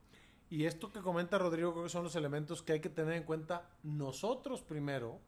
Y 0.50 0.64
esto 0.64 0.90
que 0.90 1.00
comenta 1.00 1.37
Rodrigo 1.38 1.73
creo 1.73 1.85
que 1.85 1.90
son 1.90 2.05
los 2.05 2.17
elementos 2.17 2.62
que 2.62 2.73
hay 2.73 2.81
que 2.81 2.88
tener 2.88 3.14
en 3.14 3.25
cuenta 3.25 3.69
nosotros 3.83 4.62
primero, 4.62 5.21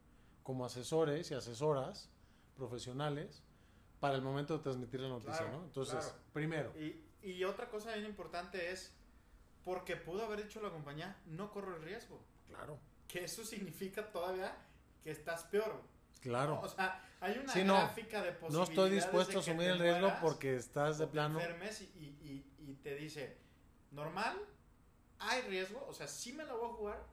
como 0.43 0.65
asesores 0.65 1.31
y 1.31 1.35
asesoras 1.35 2.09
profesionales, 2.57 3.43
para 4.01 4.15
el 4.15 4.23
momento 4.23 4.57
de 4.57 4.63
transmitir 4.63 5.01
la 5.01 5.09
noticia, 5.09 5.37
Claro, 5.39 5.59
¿no? 5.59 5.65
Entonces, 5.65 5.97
claro. 6.05 6.19
primero, 6.33 6.73
Y, 6.79 7.05
y 7.23 7.45
otra 7.45 7.69
cosa 7.69 7.93
bien 7.95 8.07
importante 8.07 8.71
es, 8.71 8.95
porque 9.63 9.97
pudo 9.97 10.25
haber 10.25 10.43
dicho 10.43 10.61
la 10.63 10.71
compañía, 10.71 11.21
no 11.27 11.51
corro 11.51 11.77
el 11.77 11.83
riesgo. 11.83 12.19
claro, 12.49 12.79
Que 13.09 13.25
eso 13.25 13.45
significa 13.45 14.11
todavía 14.11 14.57
que 15.05 15.11
estás 15.11 15.45
peor. 15.45 15.83
Claro. 16.21 16.61
O 16.61 16.69
sea, 16.69 17.03
hay 17.21 17.39
una 17.39 17.53
Sí, 17.53 17.63
no. 17.65 17.75
gráfica 17.75 18.23
de 18.23 18.33
No 18.33 18.39
posibilidades. 18.41 18.69
estoy 18.71 18.91
dispuesto 18.91 19.39
a 19.39 19.41
asumir 19.41 19.69
el 19.69 19.79
riesgo 19.79 20.13
porque 20.21 20.57
estás 20.57 20.99
de 20.99 21.07
te 21.07 21.13
plano. 21.13 21.39
enfermes 21.41 21.81
y, 21.83 21.87
y- 21.97 22.47
te 22.83 22.95
dice, 22.95 23.37
normal, 23.91 24.39
hay 25.19 25.43
riesgo, 25.43 25.85
o 25.87 25.93
sea, 25.93 26.07
sí 26.09 26.33
me 26.33 26.45
la 26.45 26.55
voy 26.55 26.71
a 26.71 26.73
jugar, 26.73 27.07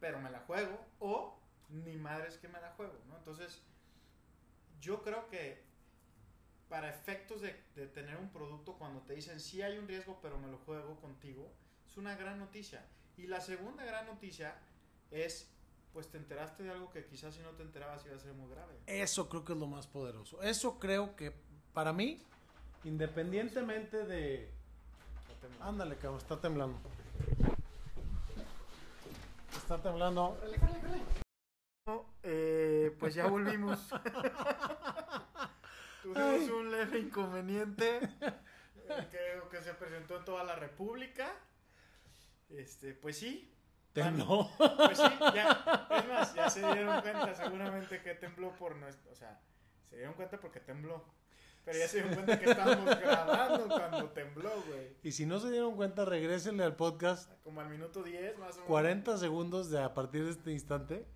pero 0.00 0.18
me 0.18 0.28
la 0.30 0.40
juego, 0.40 0.84
o 0.98 1.38
ni 1.68 1.94
madres 1.96 2.36
que 2.38 2.48
me 2.48 2.60
la 2.60 2.70
juego, 2.72 2.94
¿no? 3.06 3.16
Entonces, 3.16 3.62
yo 4.80 5.02
creo 5.02 5.28
que 5.28 5.62
para 6.68 6.88
efectos 6.90 7.40
de, 7.42 7.62
de 7.76 7.86
tener 7.86 8.16
un 8.16 8.30
producto, 8.30 8.74
cuando 8.76 9.02
te 9.02 9.14
dicen 9.14 9.38
sí 9.40 9.62
hay 9.62 9.78
un 9.78 9.86
riesgo, 9.86 10.18
pero 10.20 10.36
me 10.38 10.48
lo 10.48 10.58
juego 10.58 10.96
contigo, 11.00 11.52
es 11.86 11.96
una 11.96 12.16
gran 12.16 12.38
noticia. 12.38 12.84
Y 13.16 13.26
la 13.28 13.40
segunda 13.40 13.84
gran 13.84 14.06
noticia 14.06 14.56
es, 15.12 15.50
pues 15.92 16.08
te 16.08 16.18
enteraste 16.18 16.62
de 16.62 16.70
algo 16.70 16.90
que 16.90 17.04
quizás 17.06 17.34
si 17.34 17.40
no 17.40 17.50
te 17.50 17.62
enterabas 17.62 18.04
iba 18.06 18.16
a 18.16 18.18
ser 18.18 18.34
muy 18.34 18.50
grave. 18.50 18.74
Eso 18.86 19.28
creo 19.28 19.44
que 19.44 19.52
es 19.52 19.58
lo 19.58 19.66
más 19.66 19.86
poderoso. 19.86 20.42
Eso 20.42 20.78
creo 20.78 21.16
que 21.16 21.32
para 21.72 21.92
mí, 21.92 22.22
independientemente 22.84 24.04
de... 24.04 24.50
Ándale, 25.60 25.96
cabrón, 25.96 26.18
está 26.18 26.40
temblando. 26.40 26.78
Está 29.56 29.82
temblando. 29.82 30.38
Eh, 32.22 32.94
pues 32.98 33.14
ya 33.14 33.26
volvimos. 33.26 33.88
Tuvimos 36.02 36.50
un 36.50 36.70
leve 36.70 37.00
inconveniente. 37.00 38.00
eh, 38.20 39.08
creo 39.10 39.48
que 39.48 39.62
se 39.62 39.74
presentó 39.74 40.18
en 40.18 40.24
toda 40.24 40.44
la 40.44 40.56
República. 40.56 41.32
Este, 42.50 42.94
pues 42.94 43.18
sí. 43.18 43.54
Tembló. 44.04 44.50
Pues 44.76 44.98
sí, 44.98 45.04
ya. 45.34 45.86
Es 45.90 46.08
más, 46.08 46.34
ya 46.34 46.50
se 46.50 46.60
dieron 46.60 47.00
cuenta 47.00 47.34
seguramente 47.34 48.02
que 48.02 48.14
tembló 48.14 48.54
por 48.56 48.76
nuestro. 48.76 49.10
O 49.12 49.14
sea, 49.14 49.40
se 49.88 49.96
dieron 49.96 50.14
cuenta 50.14 50.38
porque 50.38 50.60
tembló. 50.60 51.04
Pero 51.64 51.78
ya 51.78 51.88
se 51.88 51.98
dieron 51.98 52.14
cuenta 52.14 52.38
que 52.38 52.50
estábamos 52.50 52.98
grabando 52.98 53.68
cuando 53.68 54.08
tembló, 54.10 54.50
güey. 54.66 54.96
Y 55.02 55.12
si 55.12 55.26
no 55.26 55.38
se 55.38 55.50
dieron 55.50 55.76
cuenta, 55.76 56.04
regrésenle 56.06 56.64
al 56.64 56.76
podcast 56.76 57.30
Como 57.44 57.60
al 57.60 57.68
minuto 57.68 58.02
10 58.02 58.38
más 58.38 58.52
o 58.52 58.54
menos. 58.54 58.68
40 58.68 59.18
segundos 59.18 59.70
de 59.70 59.82
a 59.82 59.92
partir 59.92 60.24
de 60.24 60.30
este 60.30 60.52
instante 60.52 61.06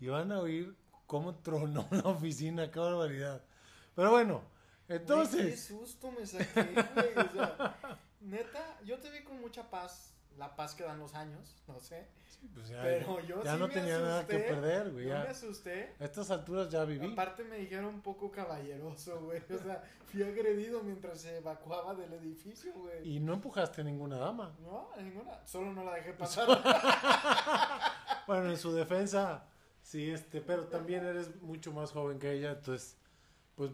y 0.00 0.08
van 0.08 0.30
a 0.32 0.40
oír 0.40 0.76
cómo 1.06 1.36
tronó 1.36 1.88
la 1.90 2.10
oficina, 2.10 2.70
qué 2.70 2.78
barbaridad. 2.78 3.42
Pero 3.94 4.10
bueno, 4.10 4.42
entonces, 4.88 5.46
qué 5.46 5.56
susto 5.56 6.12
me 6.12 6.26
saqué, 6.26 6.62
güey. 6.94 7.26
O 7.26 7.32
sea, 7.32 7.98
neta, 8.20 8.78
yo 8.84 8.98
te 8.98 9.10
vi 9.10 9.22
con 9.22 9.40
mucha 9.40 9.70
paz. 9.70 10.13
La 10.36 10.56
paz 10.56 10.74
que 10.74 10.82
dan 10.84 10.98
los 10.98 11.14
años, 11.14 11.62
no 11.68 11.78
sé. 11.80 12.06
pues 12.54 12.68
ya, 12.68 12.82
Pero 12.82 13.20
yo 13.20 13.42
ya 13.44 13.52
sí 13.52 13.58
no 13.58 13.68
me 13.68 13.74
tenía 13.74 13.98
nada 13.98 14.26
que 14.26 14.38
perder, 14.38 14.90
güey. 14.90 15.04
Yo 15.04 15.10
ya. 15.10 15.22
me 15.22 15.28
asusté. 15.28 15.94
A 16.00 16.04
estas 16.04 16.30
alturas 16.30 16.68
ya 16.70 16.84
viví. 16.84 17.12
Aparte 17.12 17.44
me 17.44 17.56
dijeron 17.56 17.86
un 17.86 18.00
poco 18.00 18.30
caballeroso, 18.30 19.20
güey. 19.20 19.40
O 19.52 19.58
sea, 19.58 19.82
fui 20.06 20.22
agredido 20.22 20.82
mientras 20.82 21.20
se 21.20 21.36
evacuaba 21.38 21.94
del 21.94 22.12
edificio, 22.14 22.72
güey. 22.74 23.16
Y 23.16 23.20
no 23.20 23.34
empujaste 23.34 23.82
a 23.82 23.84
ninguna 23.84 24.18
dama. 24.18 24.54
No, 24.60 24.90
a 24.96 25.00
ninguna. 25.00 25.46
Solo 25.46 25.72
no 25.72 25.84
la 25.84 25.94
dejé 25.94 26.12
pasar. 26.18 26.48
Bueno, 28.26 28.48
en 28.48 28.56
su 28.56 28.72
defensa, 28.72 29.44
sí, 29.82 30.10
este, 30.10 30.40
pero 30.40 30.64
también 30.64 31.04
eres 31.04 31.42
mucho 31.42 31.72
más 31.72 31.90
joven 31.90 32.18
que 32.18 32.32
ella, 32.32 32.52
entonces, 32.52 32.96
pues, 33.54 33.70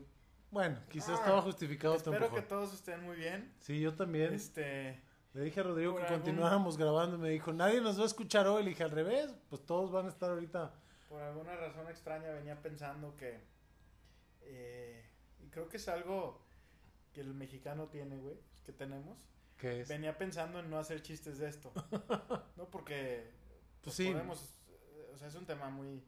bueno, 0.50 0.76
quizás 0.88 1.10
Ah, 1.10 1.14
estaba 1.14 1.42
justificado 1.42 1.94
Espero 1.94 2.34
que 2.34 2.42
todos 2.42 2.74
estén 2.74 3.00
muy 3.04 3.16
bien. 3.16 3.54
Sí, 3.60 3.78
yo 3.78 3.94
también. 3.94 4.34
Este, 4.34 5.00
Le 5.34 5.42
dije 5.42 5.60
a 5.60 5.62
Rodrigo 5.62 5.94
que 5.96 6.02
algún- 6.02 6.16
continuáramos 6.18 6.76
grabando 6.76 7.16
y 7.16 7.20
me 7.20 7.28
dijo, 7.30 7.52
nadie 7.52 7.80
nos 7.80 7.99
va 7.99 8.02
a 8.02 8.06
escuchar 8.06 8.46
hoy. 8.49 8.64
Le 8.64 8.70
dije, 8.70 8.82
al 8.84 8.90
revés, 8.90 9.32
pues 9.49 9.64
todos 9.64 9.90
van 9.92 10.06
a 10.06 10.08
estar 10.08 10.30
ahorita. 10.30 10.72
por 11.08 11.20
alguna 11.22 11.56
razón 11.56 11.87
extraña 11.88 12.30
venía 12.30 12.60
pensando 12.62 13.16
que... 13.16 13.40
eh, 14.42 15.04
y 15.42 15.49
creo 15.49 15.68
que 15.68 15.76
es 15.76 15.88
algo 15.88 16.40
que 17.12 17.20
el 17.20 17.34
mexicano 17.34 17.88
tiene, 17.88 18.16
güey. 18.18 18.37
Que 18.64 18.72
tenemos. 18.72 19.18
que 19.56 19.80
es? 19.82 19.88
Venía 19.88 20.16
pensando 20.18 20.58
en 20.60 20.70
no 20.70 20.78
hacer 20.78 21.02
chistes 21.02 21.38
de 21.38 21.49
esto. 21.49 21.72
no 22.56 22.64
porque 22.70 23.30
Pues 23.82 23.96
sí. 23.96 24.10
podemos, 24.10 24.54
o 25.12 25.16
sea, 25.16 25.28
es 25.28 25.34
un 25.34 25.46
tema 25.46 25.68
muy 25.70 26.02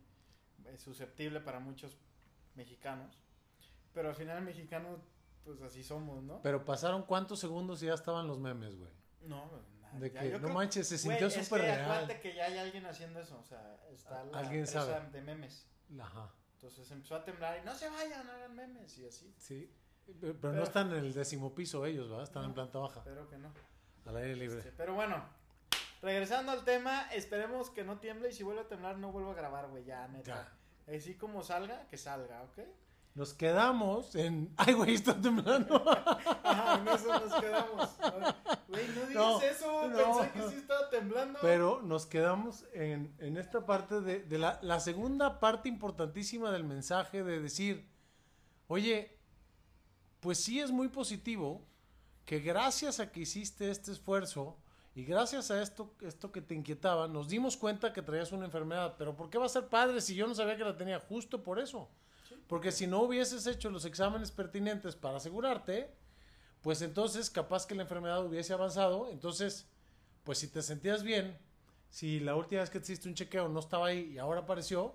eh, 0.66 0.78
susceptible 0.78 1.40
para 1.40 1.58
muchos 1.60 1.96
mexicanos. 2.54 3.18
Pero 3.94 4.08
al 4.08 4.14
final 4.14 4.38
el 4.38 4.44
mexicano, 4.44 4.98
pues 5.44 5.60
así 5.62 5.82
somos, 5.82 6.22
¿no? 6.22 6.40
Pero 6.42 6.64
pasaron 6.64 7.02
cuántos 7.02 7.40
segundos 7.40 7.82
y 7.82 7.86
ya 7.86 7.94
estaban 7.94 8.26
los 8.26 8.38
memes, 8.38 8.76
güey. 8.78 8.90
No, 9.24 9.50
nada, 9.80 9.98
De 9.98 10.10
ya, 10.10 10.20
que, 10.20 10.38
no 10.38 10.48
manches, 10.50 10.88
se 10.88 10.98
sintió 10.98 11.28
súper 11.30 11.62
real. 11.62 11.82
acuérdate 11.82 12.20
que 12.20 12.34
ya 12.34 12.46
hay 12.46 12.58
alguien 12.58 12.86
haciendo 12.86 13.20
eso, 13.20 13.38
o 13.38 13.44
sea, 13.44 13.76
está 13.92 14.24
la 14.24 14.38
Alguien 14.38 14.60
empresa 14.60 14.84
sabe. 14.86 15.10
de 15.10 15.20
memes. 15.22 15.66
Ajá, 16.00 16.30
Entonces 16.54 16.90
empezó 16.90 17.16
a 17.16 17.24
temblar 17.24 17.58
y 17.60 17.64
no 17.66 17.74
se 17.74 17.88
vayan, 17.88 18.28
hagan 18.28 18.54
memes 18.54 18.96
y 18.98 19.06
así. 19.06 19.34
sí. 19.38 19.70
Pero, 20.20 20.34
Pero- 20.40 20.52
no 20.54 20.62
están 20.64 20.90
en 20.90 20.96
el 21.04 21.14
décimo 21.14 21.54
piso 21.54 21.86
ellos, 21.86 22.08
¿verdad? 22.08 22.24
Están 22.24 22.44
en 22.44 22.54
planta 22.54 22.78
baja, 22.80 22.98
Espero 23.00 23.28
que 23.28 23.38
no. 23.38 23.52
al 24.06 24.16
aire 24.16 24.34
libre. 24.34 24.58
Este, 24.58 24.72
pero 24.72 24.94
bueno, 24.94 25.24
regresando 26.02 26.50
al 26.52 26.64
tema, 26.64 27.08
esperemos 27.12 27.70
que 27.70 27.84
no 27.84 27.98
tiemble 28.00 28.28
y 28.30 28.32
si 28.32 28.42
vuelve 28.42 28.62
a 28.62 28.68
temblar 28.68 28.98
no 28.98 29.12
vuelvo 29.12 29.30
a 29.30 29.34
grabar, 29.34 29.68
güey, 29.68 29.84
ya, 29.84 30.08
neta. 30.08 30.52
Ya. 30.86 30.94
Así 30.96 31.14
como 31.14 31.42
salga, 31.44 31.86
que 31.88 31.96
salga, 31.96 32.42
¿ok? 32.42 32.58
Nos 33.14 33.34
quedamos 33.34 34.14
en... 34.14 34.52
Ay, 34.56 34.72
güey, 34.72 34.94
está 34.94 35.20
temblando. 35.20 35.84
Ajá, 36.42 36.80
en 36.80 36.88
eso 36.88 37.08
nos 37.08 37.40
quedamos. 37.40 37.90
Güey, 38.68 38.88
no 38.88 39.06
digas 39.06 39.14
No, 39.14 39.40
eso, 39.42 39.88
no. 39.88 39.96
pensé 40.18 40.30
que 40.32 40.48
sí 40.48 40.56
estaba 40.56 40.88
temblando. 40.88 41.38
Pero 41.42 41.82
nos 41.82 42.06
quedamos 42.06 42.64
en, 42.72 43.14
en 43.18 43.36
esta 43.36 43.66
parte 43.66 44.00
de, 44.00 44.20
de 44.20 44.38
la, 44.38 44.58
la 44.62 44.80
segunda 44.80 45.40
parte 45.40 45.68
importantísima 45.68 46.50
del 46.50 46.64
mensaje 46.64 47.22
de 47.22 47.40
decir, 47.40 47.86
oye, 48.68 49.18
pues 50.20 50.38
sí 50.38 50.60
es 50.60 50.70
muy 50.70 50.88
positivo 50.88 51.66
que 52.24 52.40
gracias 52.40 52.98
a 52.98 53.12
que 53.12 53.20
hiciste 53.20 53.70
este 53.70 53.92
esfuerzo 53.92 54.56
y 54.94 55.04
gracias 55.04 55.50
a 55.50 55.60
esto, 55.60 55.94
esto 56.00 56.32
que 56.32 56.40
te 56.40 56.54
inquietaba, 56.54 57.08
nos 57.08 57.28
dimos 57.28 57.56
cuenta 57.58 57.92
que 57.92 58.00
traías 58.00 58.32
una 58.32 58.46
enfermedad. 58.46 58.94
Pero 58.96 59.14
¿por 59.16 59.28
qué 59.28 59.36
va 59.36 59.46
a 59.46 59.50
ser 59.50 59.68
padre 59.68 60.00
si 60.00 60.14
yo 60.14 60.26
no 60.26 60.34
sabía 60.34 60.56
que 60.56 60.64
la 60.64 60.76
tenía? 60.76 60.98
Justo 60.98 61.42
por 61.42 61.58
eso. 61.58 61.90
Porque 62.48 62.72
si 62.72 62.86
no 62.86 63.02
hubieses 63.02 63.46
hecho 63.46 63.70
los 63.70 63.84
exámenes 63.84 64.30
pertinentes 64.30 64.96
para 64.96 65.16
asegurarte, 65.16 65.94
pues 66.60 66.82
entonces 66.82 67.30
capaz 67.30 67.66
que 67.66 67.74
la 67.74 67.82
enfermedad 67.82 68.24
hubiese 68.24 68.52
avanzado. 68.52 69.08
Entonces, 69.10 69.68
pues 70.24 70.38
si 70.38 70.48
te 70.48 70.62
sentías 70.62 71.02
bien, 71.02 71.38
si 71.90 72.20
la 72.20 72.36
última 72.36 72.60
vez 72.60 72.70
que 72.70 72.78
te 72.78 72.84
hiciste 72.84 73.08
un 73.08 73.14
chequeo 73.14 73.48
no 73.48 73.60
estaba 73.60 73.88
ahí 73.88 74.12
y 74.14 74.18
ahora 74.18 74.40
apareció, 74.40 74.94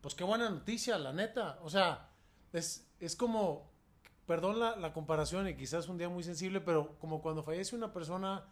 pues 0.00 0.14
qué 0.14 0.24
buena 0.24 0.48
noticia, 0.50 0.98
la 0.98 1.12
neta. 1.12 1.58
O 1.62 1.70
sea, 1.70 2.10
es, 2.52 2.86
es 3.00 3.16
como, 3.16 3.70
perdón 4.26 4.58
la, 4.58 4.76
la 4.76 4.92
comparación 4.92 5.48
y 5.48 5.56
quizás 5.56 5.88
un 5.88 5.98
día 5.98 6.08
muy 6.08 6.22
sensible, 6.22 6.60
pero 6.60 6.98
como 6.98 7.22
cuando 7.22 7.42
fallece 7.42 7.76
una 7.76 7.92
persona 7.92 8.44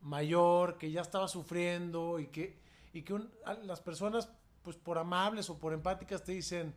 mayor 0.00 0.78
que 0.78 0.90
ya 0.90 1.00
estaba 1.00 1.28
sufriendo 1.28 2.18
y 2.18 2.28
que, 2.28 2.58
y 2.92 3.02
que 3.02 3.20
las 3.64 3.80
personas, 3.80 4.28
pues 4.62 4.76
por 4.76 4.98
amables 4.98 5.50
o 5.50 5.58
por 5.58 5.72
empáticas 5.72 6.22
te 6.22 6.32
dicen, 6.32 6.74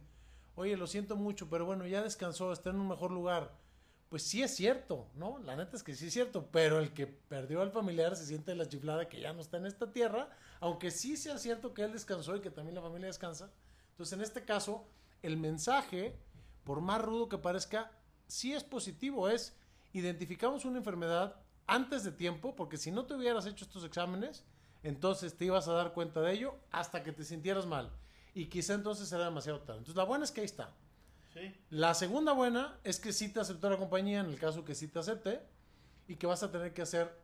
oye, 0.55 0.77
lo 0.77 0.87
siento 0.87 1.15
mucho, 1.15 1.49
pero 1.49 1.65
bueno, 1.65 1.85
ya 1.87 2.01
descansó, 2.01 2.51
está 2.51 2.69
en 2.69 2.79
un 2.79 2.87
mejor 2.87 3.11
lugar. 3.11 3.51
Pues 4.09 4.23
sí 4.23 4.43
es 4.43 4.55
cierto, 4.55 5.07
¿no? 5.15 5.39
La 5.39 5.55
neta 5.55 5.77
es 5.77 5.83
que 5.83 5.95
sí 5.95 6.07
es 6.07 6.13
cierto, 6.13 6.47
pero 6.51 6.79
el 6.79 6.93
que 6.93 7.07
perdió 7.07 7.61
al 7.61 7.71
familiar 7.71 8.15
se 8.15 8.25
siente 8.25 8.53
la 8.55 8.67
chiflada 8.67 9.07
que 9.07 9.21
ya 9.21 9.31
no 9.31 9.39
está 9.39 9.57
en 9.57 9.65
esta 9.65 9.93
tierra, 9.93 10.29
aunque 10.59 10.91
sí 10.91 11.15
sea 11.15 11.37
cierto 11.37 11.73
que 11.73 11.83
él 11.83 11.93
descansó 11.93 12.35
y 12.35 12.41
que 12.41 12.51
también 12.51 12.75
la 12.75 12.81
familia 12.81 13.07
descansa. 13.07 13.51
Entonces, 13.91 14.13
en 14.13 14.21
este 14.21 14.43
caso, 14.43 14.85
el 15.21 15.37
mensaje, 15.37 16.17
por 16.65 16.81
más 16.81 17.01
rudo 17.01 17.29
que 17.29 17.37
parezca, 17.37 17.91
sí 18.27 18.53
es 18.53 18.63
positivo, 18.63 19.29
es 19.29 19.55
identificamos 19.93 20.65
una 20.65 20.79
enfermedad 20.79 21.35
antes 21.67 22.03
de 22.03 22.11
tiempo, 22.11 22.55
porque 22.55 22.77
si 22.77 22.91
no 22.91 23.05
te 23.05 23.13
hubieras 23.13 23.45
hecho 23.45 23.63
estos 23.65 23.83
exámenes, 23.85 24.43
entonces 24.83 25.37
te 25.37 25.45
ibas 25.45 25.67
a 25.67 25.73
dar 25.73 25.93
cuenta 25.93 26.21
de 26.21 26.33
ello 26.33 26.55
hasta 26.71 27.03
que 27.03 27.11
te 27.11 27.23
sintieras 27.23 27.65
mal. 27.65 27.91
Y 28.33 28.45
quizá 28.47 28.73
entonces 28.73 29.11
era 29.11 29.25
demasiado 29.25 29.59
tarde. 29.59 29.79
Entonces, 29.79 29.97
la 29.97 30.05
buena 30.05 30.23
es 30.23 30.31
que 30.31 30.41
ahí 30.41 30.45
está. 30.45 30.73
Sí, 31.33 31.53
La 31.69 31.93
segunda 31.93 32.33
buena 32.33 32.77
es 32.83 32.99
que 32.99 33.13
sí 33.13 33.29
te 33.29 33.39
aceptó 33.39 33.69
la 33.69 33.77
compañía 33.77 34.19
en 34.19 34.27
el 34.27 34.39
caso 34.39 34.65
que 34.65 34.75
sí 34.75 34.87
te 34.87 34.99
acepte 34.99 35.41
y 36.07 36.15
que 36.15 36.27
vas 36.27 36.43
a 36.43 36.51
tener 36.51 36.73
que 36.73 36.81
hacer 36.81 37.17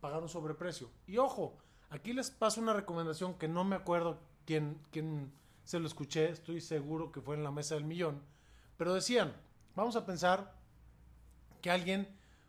pagar 0.00 0.22
un 0.22 0.28
sobreprecio. 0.28 0.90
Y 1.06 1.16
ojo, 1.16 1.56
aquí 1.88 2.12
les 2.12 2.30
paso 2.30 2.60
una 2.60 2.74
recomendación 2.74 3.34
que 3.38 3.48
no 3.48 3.64
me 3.64 3.76
acuerdo 3.76 4.18
quién, 4.44 4.78
quién 4.90 5.32
se 5.64 5.80
lo 5.80 5.86
escuché, 5.86 6.28
estoy 6.28 6.60
seguro 6.60 7.10
que 7.10 7.22
fue 7.22 7.36
en 7.36 7.44
la 7.44 7.50
mesa 7.50 7.74
del 7.74 7.84
millón, 7.84 8.22
pero 8.76 8.92
decían, 8.92 9.32
vamos 9.74 9.96
a 9.96 10.04
pensar 10.04 10.52
que 11.62 11.70
alguien 11.70 12.06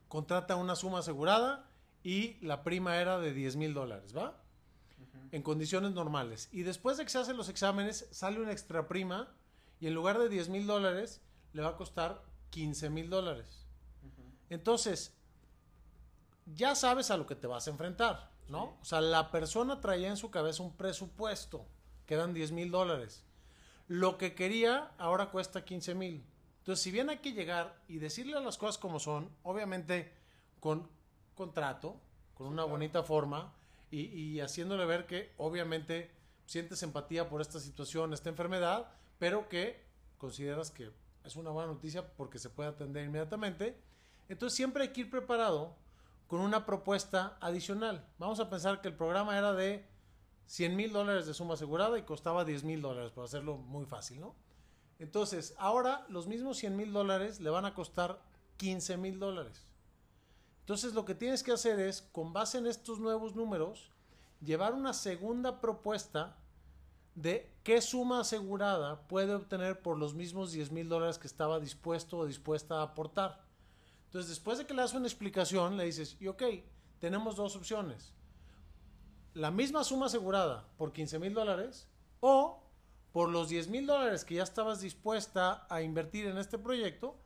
contrata 0.10 0.58
una 0.58 0.76
suma 0.76 1.00
asegurada 1.00 1.70
y 2.04 2.36
la 2.46 2.64
prima 2.64 2.98
era 2.98 3.20
de 3.20 3.34
10 3.34 3.56
mil 3.56 3.74
dólares, 3.74 4.16
¿va? 4.16 4.42
En 5.32 5.42
condiciones 5.42 5.92
normales. 5.92 6.50
Y 6.52 6.64
después 6.64 6.98
de 6.98 7.04
que 7.04 7.10
se 7.10 7.18
hacen 7.18 7.38
los 7.38 7.50
exámenes, 7.50 8.08
sale 8.12 8.40
una 8.40 8.52
extra 8.52 8.88
prima 8.88 9.34
y 9.80 9.88
en 9.88 9.94
lugar 9.94 10.18
de 10.18 10.30
10 10.30 10.50
mil 10.50 10.68
dólares, 10.68 11.22
le 11.54 11.62
va 11.62 11.70
a 11.70 11.76
costar 11.76 12.24
15 12.52 12.90
mil 12.90 13.10
dólares. 13.10 13.66
Entonces, 14.50 15.14
ya 16.46 16.76
sabes 16.76 17.12
a 17.12 17.18
lo 17.18 17.26
que 17.26 17.36
te 17.36 17.48
vas 17.48 17.68
a 17.68 17.72
enfrentar, 17.72 18.32
¿no? 18.48 18.66
Sí. 18.66 18.80
O 18.82 18.86
sea, 18.86 19.02
la 19.02 19.32
persona 19.32 19.82
traía 19.82 20.10
en 20.10 20.18
su 20.18 20.32
cabeza 20.32 20.64
un 20.64 20.76
presupuesto, 20.76 21.66
que 22.06 22.14
eran 22.14 22.34
10 22.34 22.52
mil 22.52 22.72
dólares. 22.72 23.24
Lo 23.88 24.18
que 24.18 24.36
quería 24.36 24.92
ahora 24.98 25.32
cuesta 25.32 25.66
15 25.66 25.96
mil. 25.96 26.26
Entonces, 26.60 26.84
si 26.84 26.92
bien 26.92 27.10
hay 27.10 27.18
que 27.18 27.34
llegar 27.34 27.80
y 27.88 28.00
decirle 28.00 28.40
las 28.40 28.58
cosas 28.58 28.78
como 28.78 29.00
son, 29.00 29.30
obviamente 29.44 30.12
con 30.60 30.90
contrato, 31.36 32.00
con 32.34 32.48
una 32.48 32.64
claro. 32.64 32.70
bonita 32.70 33.04
forma 33.04 33.54
y, 34.02 34.40
haciéndole 34.42 34.86
ver 34.86 35.06
que 35.06 35.34
obviamente 35.38 36.12
sientes 36.46 36.84
empatía 36.84 37.30
por 37.30 37.42
esta 37.42 37.60
situación, 37.60 38.14
esta 38.14 38.30
enfermedad, 38.30 38.92
pero 39.20 39.50
que 39.50 39.84
consideras 40.18 40.72
que 40.72 40.92
es 41.24 41.36
una 41.36 41.50
buena 41.50 41.72
noticia 41.72 42.16
porque 42.16 42.40
se 42.40 42.50
puede 42.50 42.70
atender 42.70 43.06
inmediatamente. 43.06 43.78
Entonces 44.30 44.56
siempre 44.56 44.84
hay 44.84 44.90
que 44.90 45.02
ir 45.02 45.10
preparado 45.10 45.76
con 46.28 46.42
una 46.42 46.66
propuesta 46.66 47.38
adicional. 47.40 48.06
Vamos 48.18 48.40
a 48.40 48.50
pensar 48.50 48.82
que 48.82 48.88
el 48.88 48.96
programa 48.96 49.38
era 49.38 49.54
de 49.54 49.86
100 50.48 50.76
mil 50.76 50.92
dólares 50.92 51.26
de 51.26 51.34
suma 51.34 51.56
asegurada 51.56 51.98
y 51.98 52.04
costaba 52.04 52.46
10 52.46 52.64
mil 52.64 52.82
dólares, 52.82 53.12
para 53.12 53.26
hacerlo 53.26 53.58
muy 53.58 53.86
fácil, 53.86 54.20
¿no? 54.20 54.36
Entonces, 55.00 55.56
ahora 55.58 56.06
los 56.10 56.28
mismos 56.28 56.58
100 56.58 56.76
mil 56.76 56.94
dólares 56.94 57.40
le 57.40 57.50
van 57.50 57.66
a 57.66 57.74
costar 57.74 58.22
15 58.58 58.98
mil 58.98 59.20
dólares. 59.20 59.66
Entonces, 60.66 60.96
lo 60.96 61.06
que 61.06 61.14
tienes 61.14 61.44
que 61.44 61.52
hacer 61.52 61.80
es, 61.80 62.02
con 62.02 62.34
base 62.34 62.58
en 62.58 62.66
estos 62.66 62.98
nuevos 63.00 63.36
números, 63.36 63.92
llevar 64.42 64.74
una 64.74 64.94
segunda 64.94 65.62
propuesta 65.62 66.38
de 67.14 67.54
qué 67.62 67.82
suma 67.82 68.22
asegurada 68.22 69.08
puede 69.08 69.36
obtener 69.36 69.84
por 69.84 69.96
los 69.96 70.16
mismos 70.16 70.54
10 70.54 70.72
mil 70.72 70.90
dólares 70.90 71.20
que 71.20 71.28
estaba 71.28 71.60
dispuesto 71.60 72.18
o 72.18 72.26
dispuesta 72.26 72.80
a 72.80 72.82
aportar. 72.82 73.46
Entonces, 74.06 74.30
después 74.30 74.58
de 74.58 74.66
que 74.66 74.74
le 74.74 74.82
das 74.82 74.96
una 74.96 75.06
explicación, 75.06 75.78
le 75.78 75.86
dices, 75.86 76.18
y 76.20 76.26
ok, 76.26 76.42
tenemos 76.98 77.36
dos 77.36 77.56
opciones. 77.56 78.16
La 79.36 79.52
misma 79.52 79.84
suma 79.84 80.08
asegurada 80.08 80.68
por 80.78 80.94
15 80.94 81.20
mil 81.20 81.36
dólares 81.36 81.88
o 82.22 82.64
por 83.12 83.30
los 83.30 83.50
10 83.50 83.68
mil 83.68 83.86
dólares 83.86 84.26
que 84.26 84.34
ya 84.34 84.44
estabas 84.44 84.82
dispuesta 84.82 85.68
a 85.70 85.84
invertir 85.84 86.26
en 86.26 86.40
este 86.40 86.58
proyecto, 86.58 87.20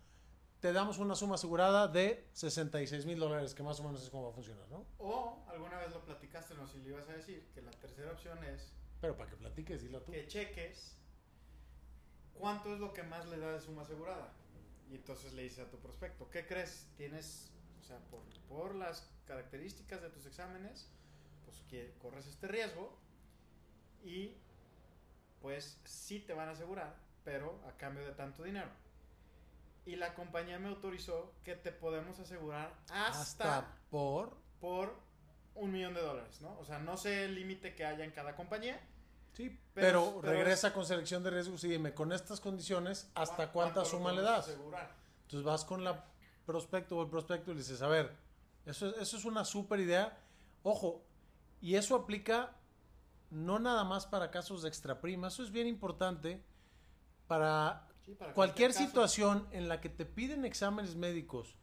te 0.59 0.73
damos 0.73 0.97
una 0.97 1.15
suma 1.15 1.35
asegurada 1.35 1.87
de 1.87 2.27
66 2.33 3.05
mil 3.05 3.19
dólares, 3.19 3.53
que 3.53 3.63
más 3.63 3.79
o 3.79 3.83
menos 3.83 4.03
es 4.03 4.09
como 4.09 4.23
va 4.25 4.29
a 4.29 4.33
funcionar, 4.33 4.67
¿no? 4.69 4.85
O 4.97 5.43
alguna 5.47 5.77
vez 5.79 5.91
lo 5.93 6.03
platicaste, 6.03 6.53
no 6.55 6.67
sé 6.67 6.73
si 6.79 6.83
le 6.83 6.89
ibas 6.89 7.07
a 7.09 7.13
decir, 7.13 7.47
que 7.53 7.61
la 7.61 7.71
tercera 7.71 8.11
opción 8.11 8.43
es 8.43 8.73
Pero 8.99 9.15
para 9.15 9.29
que 9.29 9.37
platiques, 9.37 9.81
dila 9.81 9.99
tú. 10.01 10.11
que 10.11 10.27
cheques 10.27 10.97
cuánto 12.33 12.73
es 12.73 12.79
lo 12.79 12.93
que 12.93 13.03
más 13.03 13.25
le 13.27 13.37
da 13.37 13.53
de 13.53 13.61
suma 13.61 13.83
asegurada. 13.83 14.33
Y 14.89 14.95
entonces 14.95 15.33
le 15.33 15.43
dices 15.43 15.59
a 15.59 15.69
tu 15.69 15.77
prospecto, 15.77 16.29
¿qué 16.29 16.45
crees? 16.45 16.87
Tienes, 16.97 17.51
o 17.79 17.83
sea, 17.83 17.99
por, 18.09 18.21
por 18.47 18.75
las 18.75 19.09
características 19.25 20.01
de 20.01 20.09
tus 20.09 20.25
exámenes, 20.25 20.89
pues 21.45 21.61
que 21.69 21.93
corres 21.99 22.25
este 22.27 22.47
riesgo 22.47 22.97
y 24.03 24.35
pues 25.41 25.79
sí 25.85 26.19
te 26.19 26.33
van 26.33 26.49
a 26.49 26.51
asegurar, 26.51 26.95
pero 27.23 27.61
a 27.67 27.77
cambio 27.77 28.05
de 28.05 28.11
tanto 28.13 28.43
dinero. 28.43 28.69
Y 29.89 29.96
la 29.96 30.13
compañía 30.13 30.60
me 30.60 30.67
autorizó 30.69 31.34
que 31.43 31.55
te 31.55 31.72
podemos 31.72 32.19
asegurar 32.19 32.72
hasta, 32.91 33.08
Hasta 33.58 33.75
por... 33.89 34.38
por 34.62 34.93
un 35.55 35.72
millón 35.72 35.96
de 35.96 36.01
dólares, 36.01 36.39
¿no? 36.41 36.55
O 36.60 36.63
sea, 36.63 36.77
no 36.77 36.96
sé 36.96 37.25
el 37.25 37.34
límite 37.34 37.74
que 37.74 37.84
haya 37.86 38.05
en 38.05 38.12
cada 38.12 38.36
compañía. 38.36 38.79
Sí, 39.34 39.50
Pero- 39.74 40.05
pero, 40.12 40.22
pero 40.22 40.34
regresa 40.34 40.74
con 40.74 40.86
selección 40.86 41.24
de 41.24 41.31
riesgos 41.31 41.63
y 41.63 41.69
dime, 41.69 41.96
con 41.96 42.12
estas 42.13 42.39
condiciones, 42.39 43.10
¿hasta 43.15 43.51
¿Cuánto 43.51 43.53
cuánta 43.53 43.86
suma 43.86 44.12
le 44.12 44.22
das? 44.22 44.48
asegurar? 44.48 44.91
Entonces 45.24 45.43
vas 45.43 45.65
con 45.65 45.84
la 45.84 46.05
prospecto 46.46 46.96
o 46.98 47.01
el 47.03 47.10
prospecto 47.10 47.50
y 47.50 47.55
le 47.55 47.62
dices, 47.62 47.81
a 47.81 47.88
ver, 47.88 48.15
eso, 48.67 48.96
eso 49.00 49.17
es 49.17 49.25
una 49.25 49.43
súper 49.43 49.79
idea. 49.79 50.15
Ojo, 50.62 51.03
y 51.62 51.75
eso 51.75 51.96
aplica 51.96 52.55
no 53.31 53.58
nada 53.58 53.84
más 53.84 54.05
para 54.05 54.29
casos 54.29 54.62
de 54.62 54.69
extra 54.69 55.01
prima, 55.01 55.29
eso 55.29 55.41
es 55.41 55.51
bien 55.51 55.65
importante 55.67 56.43
para 57.27 57.88
Sí, 58.09 58.15
para 58.15 58.33
cualquier 58.33 58.73
situación 58.73 59.47
en 59.51 59.67
la 59.67 59.81
que 59.81 59.89
te 59.89 60.05
piden 60.05 60.45
exámenes 60.45 60.95
médicos 60.95 61.55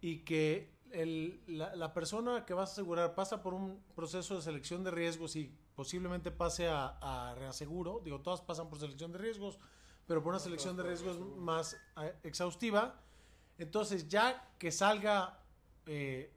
y 0.00 0.18
que 0.20 0.70
el- 0.92 1.42
la, 1.46 1.74
la 1.76 1.92
persona 1.94 2.44
que 2.44 2.54
vas 2.54 2.70
a 2.70 2.72
asegurar 2.74 3.14
pasa 3.14 3.42
por 3.42 3.54
un 3.54 3.82
proceso 3.94 4.36
de 4.36 4.42
selección 4.42 4.84
de 4.84 4.90
riesgos 4.90 5.36
y 5.36 5.50
posiblemente 5.74 6.30
pase 6.30 6.68
a, 6.68 6.98
a 7.30 7.34
reaseguro, 7.34 8.00
digo, 8.04 8.20
todas 8.20 8.40
pasan 8.42 8.68
por 8.68 8.78
selección 8.78 9.12
de 9.12 9.18
riesgos, 9.18 9.58
pero 10.06 10.22
por 10.22 10.30
una 10.30 10.38
No, 10.38 10.44
selección 10.44 10.76
de 10.76 10.82
riesgos 10.82 11.18
más 11.36 11.74
eh, 11.96 12.14
exhaustiva, 12.22 13.00
entonces 13.58 14.08
ya 14.08 14.50
que 14.58 14.70
salga 14.70 15.40
eh, 15.86 16.32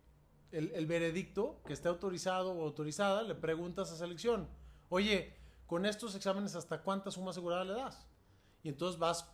el, 0.52 0.72
el 0.72 0.86
veredicto, 0.88 1.62
que 1.66 1.74
esté 1.74 1.90
autorizado 1.90 2.52
o 2.54 2.64
autorizada, 2.64 3.24
le 3.24 3.36
preguntas 3.36 3.92
a 3.92 3.98
selección, 3.98 4.48
oye, 4.90 5.36
con 5.68 5.86
estos 5.86 6.16
exámenes, 6.16 6.56
¿hasta 6.56 6.82
cuánta 6.82 7.12
suma 7.12 7.32
asegurada 7.32 7.66
le 7.66 7.74
das? 7.74 8.08
Y 8.66 8.70
entonces 8.70 9.00
vas 9.00 9.32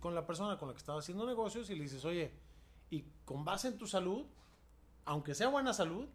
con 0.00 0.14
la 0.14 0.26
persona 0.26 0.56
con 0.56 0.68
la 0.68 0.72
que 0.72 0.78
estaba 0.78 1.00
haciendo 1.00 1.26
negocios 1.26 1.68
y 1.68 1.74
le 1.74 1.82
dices, 1.82 2.02
oye, 2.06 2.32
y 2.88 3.02
con 3.26 3.44
base 3.44 3.68
en 3.68 3.76
tu 3.76 3.86
salud, 3.86 4.24
aunque 5.04 5.34
sea 5.34 5.48
buena 5.48 5.74
salud, 5.74 6.08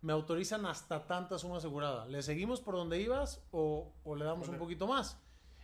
me 0.00 0.12
autorizan 0.12 0.64
hasta 0.64 1.08
tanta 1.08 1.40
suma 1.40 1.56
asegurada. 1.56 2.06
¿Le 2.06 2.22
seguimos 2.22 2.60
por 2.60 2.76
donde 2.76 3.00
ibas 3.00 3.42
o, 3.50 3.92
o 4.04 4.14
le 4.14 4.24
damos 4.24 4.48
un 4.48 4.58
poquito 4.58 4.86
más? 4.86 5.18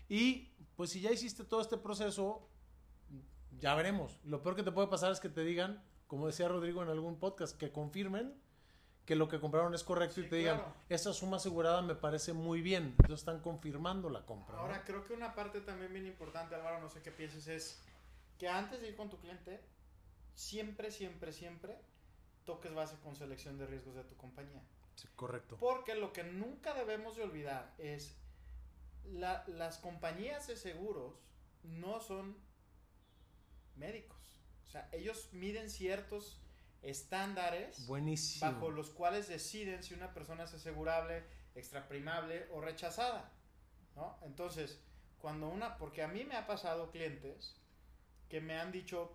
Y 0.09 0.49
pues 0.75 0.91
si 0.91 1.01
ya 1.01 1.13
hiciste 1.13 1.45
todo 1.45 1.61
este 1.61 1.77
proceso, 1.77 2.49
ya 3.61 3.77
veremos. 3.77 4.19
Lo 4.25 4.43
peor 4.43 4.57
que 4.57 4.65
te 4.65 4.73
puede 4.73 4.89
pasar 4.89 5.13
es 5.13 5.21
que 5.21 5.29
te 5.29 5.45
digan, 5.45 5.85
como 6.09 6.27
decía 6.27 6.49
Rodrigo 6.49 6.83
en 6.83 6.89
algún 6.89 7.21
podcast, 7.21 7.57
que 7.57 7.71
confirmen 7.71 8.35
que 9.09 9.17
lo 9.17 9.27
que 9.27 9.41
compraron 9.41 9.75
es 9.75 9.83
correcto 9.85 10.21
y 10.21 10.29
te 10.29 10.37
digan, 10.37 10.59
claro. 10.59 10.75
esa 10.91 11.15
suma 11.15 11.39
asegurada 11.39 11.81
me 11.81 11.95
parece 11.95 12.35
muy 12.35 12.61
bien. 12.61 12.89
Entonces 12.99 13.21
están 13.21 13.41
confirmando 13.41 14.11
la 14.11 14.27
compra. 14.27 14.57
¿no? 14.57 14.61
Ahora, 14.61 14.85
creo 14.85 15.03
que 15.03 15.15
una 15.15 15.35
parte 15.35 15.63
también 15.63 15.91
bien 15.95 16.05
importante, 16.07 16.55
Álvaro, 16.55 16.79
no 16.79 16.91
sé 16.91 17.01
qué 17.01 17.11
pienses, 17.11 17.49
es 17.49 17.81
que 18.39 18.51
antes 18.51 18.83
de 18.83 18.89
ir 18.89 18.97
con 18.97 19.09
tu 19.09 19.17
cliente, 19.19 19.63
siempre, 20.35 20.91
siempre, 20.91 21.33
siempre 21.33 21.79
toques 22.45 22.75
base 22.75 22.97
con 23.03 23.17
selección 23.17 23.57
de 23.57 23.67
riesgos 23.67 23.95
de 23.95 24.05
tu 24.05 24.15
compañía. 24.19 24.61
Sí, 24.95 25.09
correcto. 25.17 25.57
Porque 25.59 25.95
lo 25.95 26.13
que 26.13 26.25
nunca 26.25 26.75
debemos 26.75 27.17
de 27.17 27.23
olvidar 27.23 27.73
es 27.79 28.15
la- 29.07 29.43
las 29.47 29.79
compañías 29.79 30.47
de 30.49 30.57
seguros 30.59 31.15
no 31.63 32.01
son 32.01 32.37
médicos. 33.75 34.19
O 34.67 34.71
sea, 34.71 34.87
ellos 34.93 35.31
miden 35.33 35.71
ciertos 35.71 36.43
estándares 36.83 37.87
Buenísimo. 37.87 38.51
bajo 38.51 38.71
los 38.71 38.91
cuales 38.91 39.29
deciden 39.29 39.83
si 39.83 39.95
una 39.95 40.13
persona 40.15 40.45
es 40.45 40.55
asegurable, 40.55 41.25
extraprimable 41.55 42.47
o 42.53 42.61
rechazada. 42.61 43.31
¿no? 43.97 44.19
Entonces, 44.23 44.81
cuando 45.19 45.49
una, 45.49 45.77
porque 45.77 46.03
a 46.03 46.09
mí 46.09 46.25
me 46.25 46.37
ha 46.37 46.47
pasado 46.47 46.91
clientes 46.91 47.57
que 48.29 48.41
me 48.41 48.59
han 48.59 48.71
dicho, 48.71 49.13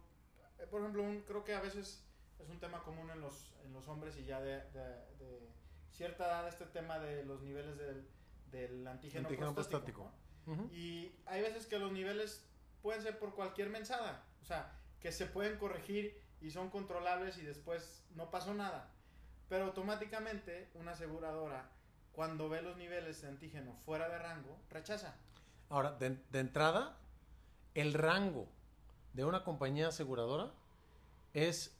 eh, 0.59 0.67
por 0.67 0.81
ejemplo, 0.81 1.03
un- 1.03 1.21
creo 1.21 1.43
que 1.43 1.53
a 1.53 1.61
veces 1.61 2.03
es 2.39 2.49
un 2.49 2.59
tema 2.59 2.83
común 2.83 3.09
en 3.11 3.21
los, 3.21 3.53
en 3.63 3.71
los 3.73 3.87
hombres 3.87 4.17
y 4.17 4.25
ya 4.25 4.41
de, 4.41 4.59
de- 4.71 5.15
de 5.19 5.49
cierta 5.91 6.25
edad 6.25 6.47
este 6.47 6.65
tema 6.65 6.99
de 6.99 7.23
los 7.23 7.41
niveles 7.43 7.77
del, 7.77 8.07
del 8.51 8.85
antígeno, 8.87 9.27
Antígeno 9.29 9.53
prostático. 9.53 10.11
¿no? 10.45 10.53
Ujú. 10.53 10.69
Y 10.73 11.15
hay 11.25 11.41
veces 11.41 11.65
que 11.67 11.79
los 11.79 11.91
niveles 11.93 12.45
pueden 12.81 13.01
ser 13.01 13.17
por 13.19 13.33
cualquier 13.35 13.69
mensada. 13.69 14.25
O 14.41 14.45
sea, 14.45 14.77
que 14.99 15.11
se 15.13 15.25
pueden 15.27 15.57
corregir 15.57 16.21
y 16.43 16.51
son 16.51 16.69
controlables 16.69 17.37
y 17.37 17.41
después 17.41 18.03
no 18.15 18.29
pasó 18.29 18.53
nada. 18.53 18.89
Pero 19.49 19.65
automáticamente 19.65 20.69
una 20.75 20.91
aseguradora, 20.91 21.69
cuando 22.11 22.49
ve 22.49 22.61
los 22.61 22.77
niveles 22.77 23.21
de 23.21 23.29
antígeno 23.29 23.75
fuera 23.85 24.09
de 24.09 24.19
rango, 24.19 24.57
rechaza. 24.69 25.15
Ahora, 25.69 25.91
de, 25.93 26.17
de 26.31 26.39
entrada, 26.39 26.97
el 27.73 27.93
rango 27.93 28.47
de 29.13 29.25
una 29.25 29.43
compañía 29.43 29.87
aseguradora 29.87 30.51
es 31.33 31.75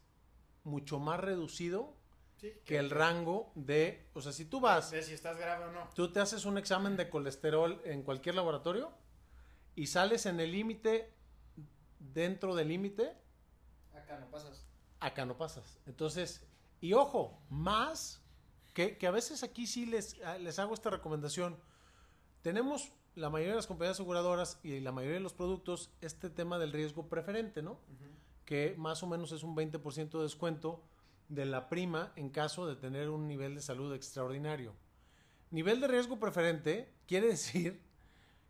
mucho 0.63 0.97
más 0.99 1.19
reducido 1.19 1.93
¿sí? 2.39 2.53
que 2.65 2.77
el 2.77 2.89
rango 2.89 3.51
de, 3.55 4.07
o 4.13 4.21
sea, 4.21 4.31
si 4.31 4.45
tú 4.45 4.59
vas, 4.59 4.91
De 4.91 5.03
si 5.03 5.13
estás 5.13 5.37
grave 5.37 5.65
o 5.65 5.71
no. 5.71 5.89
tú 5.93 6.11
te 6.11 6.19
haces 6.19 6.45
un 6.45 6.57
examen 6.57 6.95
de 6.95 7.09
colesterol 7.09 7.81
en 7.85 8.01
cualquier 8.01 8.35
laboratorio 8.35 8.91
y 9.75 9.87
sales 9.87 10.25
en 10.25 10.39
el 10.39 10.51
límite, 10.51 11.11
dentro 11.99 12.55
del 12.55 12.69
límite, 12.69 13.13
Acá 14.03 14.19
no 14.19 14.29
pasas. 14.29 14.65
acá 14.99 15.25
no 15.25 15.37
pasas. 15.37 15.79
Entonces, 15.85 16.45
y 16.81 16.93
ojo, 16.93 17.41
más 17.49 18.21
que, 18.73 18.97
que 18.97 19.07
a 19.07 19.11
veces 19.11 19.43
aquí 19.43 19.67
sí 19.67 19.85
les, 19.85 20.17
ah, 20.25 20.37
les 20.37 20.59
hago 20.59 20.73
esta 20.73 20.89
recomendación. 20.89 21.57
Tenemos 22.41 22.91
la 23.15 23.29
mayoría 23.29 23.51
de 23.51 23.57
las 23.57 23.67
compañías 23.67 23.97
aseguradoras 23.97 24.59
y 24.63 24.79
la 24.79 24.91
mayoría 24.91 25.17
de 25.17 25.23
los 25.23 25.33
productos 25.33 25.91
este 26.01 26.29
tema 26.29 26.57
del 26.57 26.73
riesgo 26.73 27.07
preferente, 27.07 27.61
¿no? 27.61 27.79
Que 28.45 28.75
más 28.77 29.03
o 29.03 29.07
menos 29.07 29.31
es 29.31 29.43
un 29.43 29.55
20% 29.55 30.17
de 30.17 30.23
descuento 30.23 30.83
de 31.29 31.45
la 31.45 31.69
prima 31.69 32.11
en 32.15 32.29
caso 32.29 32.67
de 32.67 32.75
tener 32.75 33.09
un 33.09 33.27
nivel 33.27 33.55
de 33.55 33.61
salud 33.61 33.93
extraordinario. 33.93 34.73
Nivel 35.51 35.79
de 35.79 35.87
riesgo 35.87 36.19
preferente 36.19 36.93
quiere 37.07 37.27
decir 37.27 37.81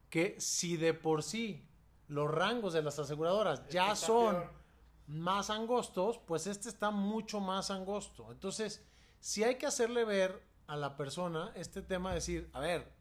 que 0.09 0.39
si 0.39 0.77
de 0.77 0.93
por 0.93 1.23
sí 1.23 1.67
los 2.07 2.29
rangos 2.31 2.73
de 2.73 2.81
las 2.81 2.99
aseguradoras 2.99 3.67
ya 3.67 3.95
son 3.95 4.35
peor. 4.35 4.62
Más 5.07 5.49
angostos, 5.49 6.19
pues 6.19 6.47
este 6.47 6.69
está 6.69 6.91
mucho 6.91 7.39
más 7.39 7.71
angosto. 7.71 8.31
Entonces, 8.31 8.83
si 9.19 9.43
hay 9.43 9.55
que 9.55 9.65
hacerle 9.65 10.05
ver 10.05 10.41
a 10.67 10.75
la 10.75 10.95
persona 10.97 11.51
este 11.55 11.81
tema, 11.81 12.13
decir, 12.13 12.49
a 12.53 12.59
ver, 12.59 12.91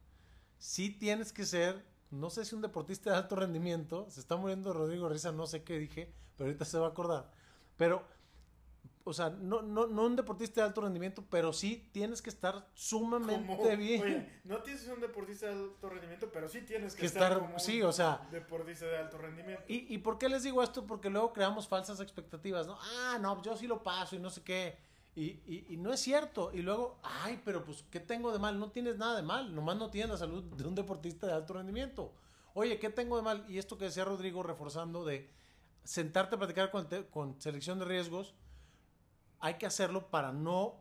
si 0.59 0.91
tienes 0.91 1.33
que 1.33 1.45
ser, 1.45 1.85
no 2.11 2.31
sé 2.31 2.45
si 2.45 2.55
un 2.55 2.63
deportista 2.63 3.11
de 3.11 3.17
alto 3.17 3.37
rendimiento, 3.37 4.07
se 4.11 4.21
está 4.21 4.37
muriendo 4.37 4.73
Rodrigo 4.73 5.09
Risa, 5.09 5.33
no 5.33 5.47
sé 5.47 5.65
qué 5.65 5.79
dije, 5.79 6.13
pero 6.37 6.49
ahorita 6.49 6.65
se 6.65 6.79
va 6.79 6.87
a 6.87 6.91
acordar. 6.91 7.31
Pero, 7.77 8.05
o 9.05 9.13
sea, 9.13 9.31
no, 9.31 9.63
no, 9.63 9.87
no 9.87 10.05
un 10.05 10.17
deportista 10.17 10.61
de 10.61 10.69
alto 10.69 10.81
rendimiento, 10.81 11.25
pero 11.31 11.53
sí 11.53 11.89
tienes 11.93 12.23
que 12.23 12.31
estar 12.31 12.69
sumamente 12.75 13.47
Como- 13.57 13.77
bien. 13.77 14.03
oye, 14.03 14.41
no 14.45 14.59
tienes 14.63 14.87
un 14.89 15.01
deportista 15.01 15.47
de 15.47 15.53
alto 15.53 15.89
rendimiento, 15.89 16.31
pero 16.33 16.49
sí 16.49 16.63
tienes 16.63 16.95
que, 16.95 17.01
que 17.01 17.07
estar, 17.07 17.33
estar, 17.33 17.39
como 17.41 17.59
sí, 17.59 17.83
un 17.83 17.89
o 17.89 17.93
sea, 17.93 18.27
deportista 18.31 18.87
de 18.87 18.99
alto 18.99 19.19
rendimiento. 19.19 19.63
¿Y, 19.69 19.95
¿Y 19.95 19.99
por 19.99 20.19
qué 20.19 20.29
les 20.29 20.43
digo 20.43 20.63
esto? 20.63 20.87
Porque 20.87 21.11
luego 21.11 21.33
creamos 21.33 21.69
falsas 21.69 22.01
expectativas, 22.01 22.67
¿no? 22.67 22.79
Ah, 22.81 23.19
no, 23.21 23.43
yo 23.43 23.57
sí 23.57 23.67
lo 23.67 23.83
paso 23.83 24.17
y 24.17 24.19
no 24.19 24.31
sé 24.31 24.43
qué. 24.43 24.77
Y, 25.15 25.25
y, 25.47 25.67
y, 25.69 25.77
no 25.77 25.93
es 25.93 26.01
cierto. 26.01 26.51
Y 26.55 26.63
luego, 26.63 26.99
ay, 27.03 27.43
pero 27.45 27.65
pues, 27.65 27.85
¿qué 27.91 28.01
tengo 28.01 28.33
de 28.33 28.39
mal? 28.39 28.59
No 28.59 28.71
tienes 28.71 28.97
nada 28.97 29.15
de 29.17 29.23
mal. 29.23 29.55
Nomás 29.55 29.77
no 29.77 29.91
tienes 29.91 30.09
la 30.11 30.17
salud 30.17 30.43
de 30.43 30.67
un 30.67 30.75
deportista 30.75 31.27
de 31.27 31.35
alto 31.35 31.53
rendimiento. 31.53 32.15
Oye, 32.55 32.79
¿qué 32.79 32.89
tengo 32.89 33.17
de 33.19 33.23
mal? 33.23 33.45
Y 33.49 33.59
esto 33.59 33.77
que 33.77 33.85
decía 33.85 34.05
Rodrigo 34.05 34.43
reforzando 34.43 35.05
de 35.05 35.29
sentarte 35.85 36.37
a 36.37 36.39
platicar 36.39 36.71
con, 36.71 36.87
con 37.11 37.41
selección 37.41 37.79
de 37.79 37.85
riesgos, 37.85 38.35
hay 39.43 39.55
que 39.55 39.67
hacerlo 39.67 40.09
para 40.09 40.33
no 40.33 40.77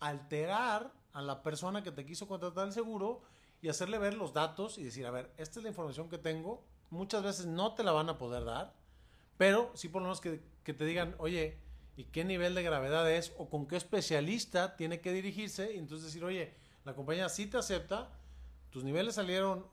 alterar 0.00 0.92
a 1.12 1.20
la 1.20 1.42
persona 1.42 1.82
que 1.82 1.90
te 1.90 2.06
quiso 2.06 2.28
contratar 2.28 2.68
el 2.68 2.72
seguro 2.72 3.22
y 3.60 3.68
hacerle 3.68 3.98
ver 3.98 4.14
los 4.14 4.32
datos 4.32 4.78
y 4.78 4.84
decir, 4.84 5.04
a 5.04 5.10
ver, 5.10 5.32
esta 5.36 5.58
es 5.58 5.64
la 5.64 5.70
información 5.70 6.08
que 6.08 6.16
tengo. 6.16 6.62
Muchas 6.90 7.24
veces 7.24 7.46
no 7.46 7.74
te 7.74 7.82
la 7.82 7.90
van 7.90 8.08
a 8.08 8.16
poder 8.16 8.44
dar, 8.44 8.72
pero 9.36 9.72
sí 9.74 9.88
por 9.88 10.00
lo 10.00 10.06
menos 10.06 10.20
que, 10.20 10.40
que 10.62 10.72
te 10.72 10.84
digan, 10.84 11.16
oye, 11.18 11.58
¿y 11.96 12.04
qué 12.04 12.24
nivel 12.24 12.54
de 12.54 12.62
gravedad 12.62 13.10
es? 13.10 13.32
O 13.36 13.50
con 13.50 13.66
qué 13.66 13.76
especialista 13.76 14.76
tiene 14.76 15.00
que 15.00 15.12
dirigirse. 15.12 15.74
Y 15.74 15.78
entonces 15.78 16.06
decir, 16.06 16.22
oye, 16.24 16.54
la 16.84 16.94
compañía 16.94 17.28
sí 17.28 17.48
te 17.48 17.58
acepta, 17.58 18.12
tus 18.70 18.84
niveles 18.84 19.16
salieron 19.16 19.66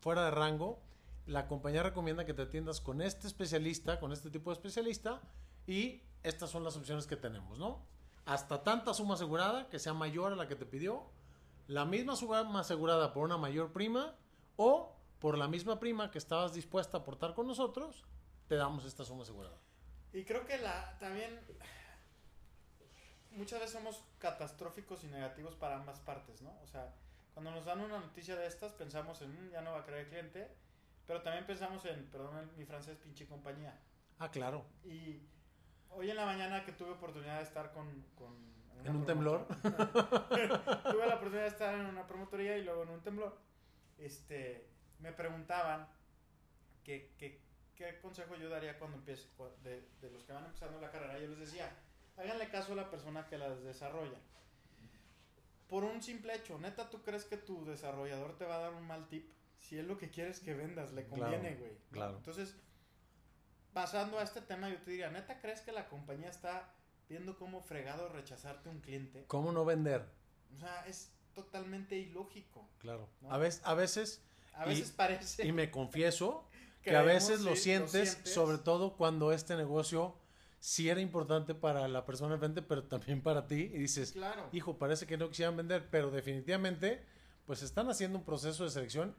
fuera 0.00 0.26
de 0.26 0.30
rango, 0.32 0.82
la 1.24 1.48
compañía 1.48 1.82
recomienda 1.82 2.26
que 2.26 2.34
te 2.34 2.42
atiendas 2.42 2.82
con 2.82 3.00
este 3.00 3.26
especialista, 3.26 3.98
con 3.98 4.12
este 4.12 4.28
tipo 4.28 4.50
de 4.50 4.54
especialista, 4.54 5.22
y 5.66 6.02
estas 6.24 6.50
son 6.50 6.64
las 6.64 6.76
opciones 6.76 7.06
que 7.06 7.16
tenemos, 7.16 7.58
¿no? 7.58 7.86
Hasta 8.26 8.64
tanta 8.64 8.92
suma 8.94 9.14
asegurada 9.14 9.68
que 9.68 9.78
sea 9.78 9.94
mayor 9.94 10.32
a 10.32 10.36
la 10.36 10.48
que 10.48 10.56
te 10.56 10.66
pidió, 10.66 11.04
la 11.68 11.84
misma 11.84 12.16
suma 12.16 12.58
asegurada 12.58 13.12
por 13.12 13.24
una 13.24 13.36
mayor 13.36 13.72
prima, 13.72 14.16
o 14.56 14.96
por 15.20 15.38
la 15.38 15.48
misma 15.48 15.78
prima 15.78 16.10
que 16.10 16.18
estabas 16.18 16.54
dispuesta 16.54 16.98
a 16.98 17.00
aportar 17.00 17.34
con 17.34 17.46
nosotros, 17.46 18.04
te 18.48 18.56
damos 18.56 18.84
esta 18.84 19.04
suma 19.04 19.22
asegurada. 19.22 19.56
Y 20.12 20.24
creo 20.24 20.46
que 20.46 20.58
la 20.58 20.96
también 20.98 21.40
muchas 23.32 23.60
veces 23.60 23.74
somos 23.74 24.02
catastróficos 24.18 25.02
y 25.04 25.08
negativos 25.08 25.54
para 25.54 25.76
ambas 25.76 25.98
partes, 26.00 26.42
¿no? 26.42 26.52
O 26.62 26.66
sea, 26.66 26.94
cuando 27.32 27.50
nos 27.50 27.64
dan 27.64 27.80
una 27.80 27.98
noticia 27.98 28.36
de 28.36 28.46
estas, 28.46 28.72
pensamos 28.72 29.20
en, 29.22 29.32
mm, 29.32 29.50
ya 29.50 29.60
no 29.60 29.72
va 29.72 29.80
a 29.80 29.84
creer 29.84 30.02
el 30.02 30.08
cliente, 30.08 30.50
pero 31.06 31.22
también 31.22 31.46
pensamos 31.46 31.84
en, 31.84 32.06
perdón 32.06 32.50
mi 32.56 32.64
francés, 32.64 32.96
pinche 32.98 33.26
compañía. 33.26 33.78
Ah, 34.18 34.30
claro. 34.30 34.64
Y 34.84 35.20
hoy 35.96 36.10
en 36.10 36.16
la 36.16 36.26
mañana 36.26 36.64
que 36.64 36.72
tuve 36.72 36.90
oportunidad 36.90 37.38
de 37.38 37.44
estar 37.44 37.72
con... 37.72 38.04
con 38.14 38.54
¿En 38.84 38.96
un 38.96 39.06
temblor? 39.06 39.46
tuve 39.62 41.06
la 41.06 41.14
oportunidad 41.14 41.42
de 41.42 41.48
estar 41.48 41.74
en 41.74 41.86
una 41.86 42.06
promotoría 42.06 42.58
y 42.58 42.64
luego 42.64 42.82
en 42.82 42.90
un 42.90 43.00
temblor. 43.00 43.38
Este, 43.98 44.68
me 44.98 45.12
preguntaban 45.12 45.88
qué, 46.82 47.14
qué, 47.16 47.40
qué 47.74 47.98
consejo 48.00 48.36
yo 48.36 48.50
daría 48.50 48.78
cuando 48.78 48.98
empiece, 48.98 49.28
de, 49.62 49.88
de 50.00 50.10
los 50.10 50.24
que 50.24 50.32
van 50.34 50.44
empezando 50.44 50.80
la 50.80 50.90
carrera. 50.90 51.18
Yo 51.18 51.28
les 51.28 51.38
decía, 51.38 51.70
háganle 52.18 52.48
caso 52.50 52.72
a 52.72 52.76
la 52.76 52.90
persona 52.90 53.26
que 53.26 53.38
las 53.38 53.62
desarrolla 53.62 54.18
por 55.68 55.84
un 55.84 56.02
simple 56.02 56.34
hecho. 56.36 56.58
Neta, 56.58 56.88
¿tú 56.90 57.02
crees 57.02 57.24
que 57.24 57.36
tu 57.36 57.64
desarrollador 57.64 58.36
te 58.36 58.44
va 58.44 58.56
a 58.56 58.60
dar 58.60 58.74
un 58.74 58.86
mal 58.86 59.08
tip? 59.08 59.28
Si 59.58 59.78
es 59.78 59.84
lo 59.84 59.96
que 59.98 60.10
quieres 60.10 60.40
que 60.40 60.54
vendas, 60.54 60.92
le 60.92 61.06
conviene, 61.06 61.56
güey. 61.56 61.72
Claro, 61.90 62.16
Entonces, 62.18 62.56
pasando 63.74 64.18
a 64.18 64.22
este 64.22 64.40
tema, 64.40 64.70
yo 64.70 64.78
te 64.78 64.92
diría, 64.92 65.10
¿neta 65.10 65.40
crees 65.40 65.60
que 65.60 65.72
la 65.72 65.88
compañía 65.88 66.30
está 66.30 66.72
viendo 67.08 67.36
cómo 67.36 67.60
fregado 67.60 68.08
rechazarte 68.08 68.70
un 68.70 68.80
cliente? 68.80 69.24
¿Cómo 69.26 69.52
no 69.52 69.64
vender? 69.64 70.06
O 70.54 70.58
sea, 70.58 70.86
es 70.86 71.12
totalmente 71.34 71.98
ilógico. 71.98 72.66
Claro. 72.78 73.10
A 73.28 73.36
veces, 73.36 73.60
a 73.64 73.74
veces. 73.74 74.22
A 74.54 74.64
veces 74.64 74.92
parece. 74.92 75.46
Y 75.46 75.52
me 75.52 75.70
confieso 75.70 76.48
que 76.82 76.96
a 76.96 77.02
veces 77.02 77.40
lo, 77.40 77.56
sientes, 77.56 77.92
lo 77.92 78.06
sientes, 78.06 78.32
sobre 78.32 78.58
todo 78.58 78.96
cuando 78.96 79.32
este 79.32 79.56
negocio 79.56 80.16
sí 80.60 80.88
era 80.88 81.00
importante 81.00 81.54
para 81.54 81.88
la 81.88 82.06
persona 82.06 82.34
enfrente, 82.34 82.62
pero 82.62 82.84
también 82.84 83.20
para 83.20 83.46
ti. 83.48 83.70
Y 83.74 83.78
dices, 83.78 84.12
claro. 84.12 84.48
hijo, 84.52 84.78
parece 84.78 85.06
que 85.06 85.18
no 85.18 85.28
quisieran 85.28 85.56
vender, 85.56 85.90
pero 85.90 86.10
definitivamente, 86.10 87.04
pues 87.44 87.62
están 87.62 87.90
haciendo 87.90 88.18
un 88.18 88.24
proceso 88.24 88.64
de 88.64 88.70
selección 88.70 89.16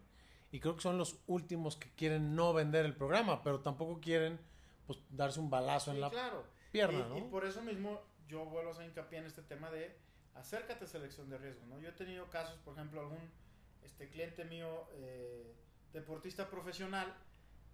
y 0.55 0.59
creo 0.61 0.77
que 0.77 0.81
son 0.81 0.97
los 0.97 1.19
últimos 1.27 1.75
que 1.75 1.91
quieren 1.95 2.33
no 2.33 2.53
vender 2.53 2.85
el 2.85 2.95
programa, 2.95 3.43
pero 3.43 3.59
tampoco 3.59 3.99
quieren 3.99 4.39
pues 4.87 4.99
darse 5.09 5.41
un 5.41 5.49
balazo 5.49 5.91
sí, 5.91 5.97
en 5.97 6.01
la 6.01 6.09
claro. 6.09 6.45
pierna, 6.71 6.99
y, 6.99 7.09
¿no? 7.09 7.17
Y 7.17 7.21
por 7.23 7.43
eso 7.43 7.61
mismo 7.61 8.01
yo 8.29 8.45
vuelvo 8.45 8.69
a 8.69 8.71
hacer 8.71 8.85
hincapié 8.85 9.19
en 9.19 9.25
este 9.25 9.41
tema 9.41 9.69
de 9.69 9.93
acércate 10.33 10.85
a 10.85 10.87
selección 10.87 11.29
de 11.29 11.39
riesgo, 11.39 11.65
¿no? 11.65 11.77
Yo 11.81 11.89
he 11.89 11.91
tenido 11.91 12.29
casos, 12.29 12.57
por 12.59 12.75
ejemplo, 12.75 13.01
algún 13.01 13.29
este 13.83 14.07
cliente 14.07 14.45
mío, 14.45 14.87
eh, 14.93 15.53
deportista 15.91 16.49
profesional, 16.49 17.13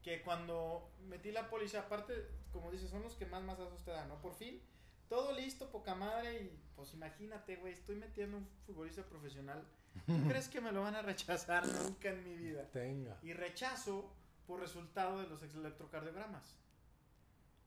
que 0.01 0.23
cuando 0.23 0.89
metí 1.07 1.31
la 1.31 1.51
póliza, 1.51 1.81
aparte, 1.81 2.29
como 2.51 2.71
dices, 2.71 2.89
son 2.89 3.03
los 3.03 3.13
que 3.13 3.27
más 3.27 3.43
masazos 3.43 3.83
te 3.83 3.91
dan, 3.91 4.09
¿no? 4.09 4.19
Por 4.23 4.33
fin, 4.33 4.59
todo 5.07 5.33
listo, 5.33 5.69
poca 5.69 5.93
madre, 5.93 6.41
y 6.41 6.59
pues 6.75 6.95
imagínate, 6.95 7.57
güey, 7.57 7.73
estoy 7.73 7.97
metiendo 7.97 8.37
un 8.37 8.47
futbolista 8.65 9.03
profesional. 9.03 9.63
¿Tú 10.05 10.27
crees 10.27 10.47
que 10.49 10.61
me 10.61 10.71
lo 10.71 10.81
van 10.81 10.95
a 10.95 11.01
rechazar 11.01 11.67
nunca 11.67 12.09
en 12.09 12.23
mi 12.23 12.35
vida? 12.35 12.65
Tenga. 12.71 13.17
Y 13.21 13.33
rechazo 13.33 14.11
por 14.47 14.59
resultado 14.59 15.21
de 15.21 15.27
los 15.27 15.43
electrocardiogramas. 15.43 16.55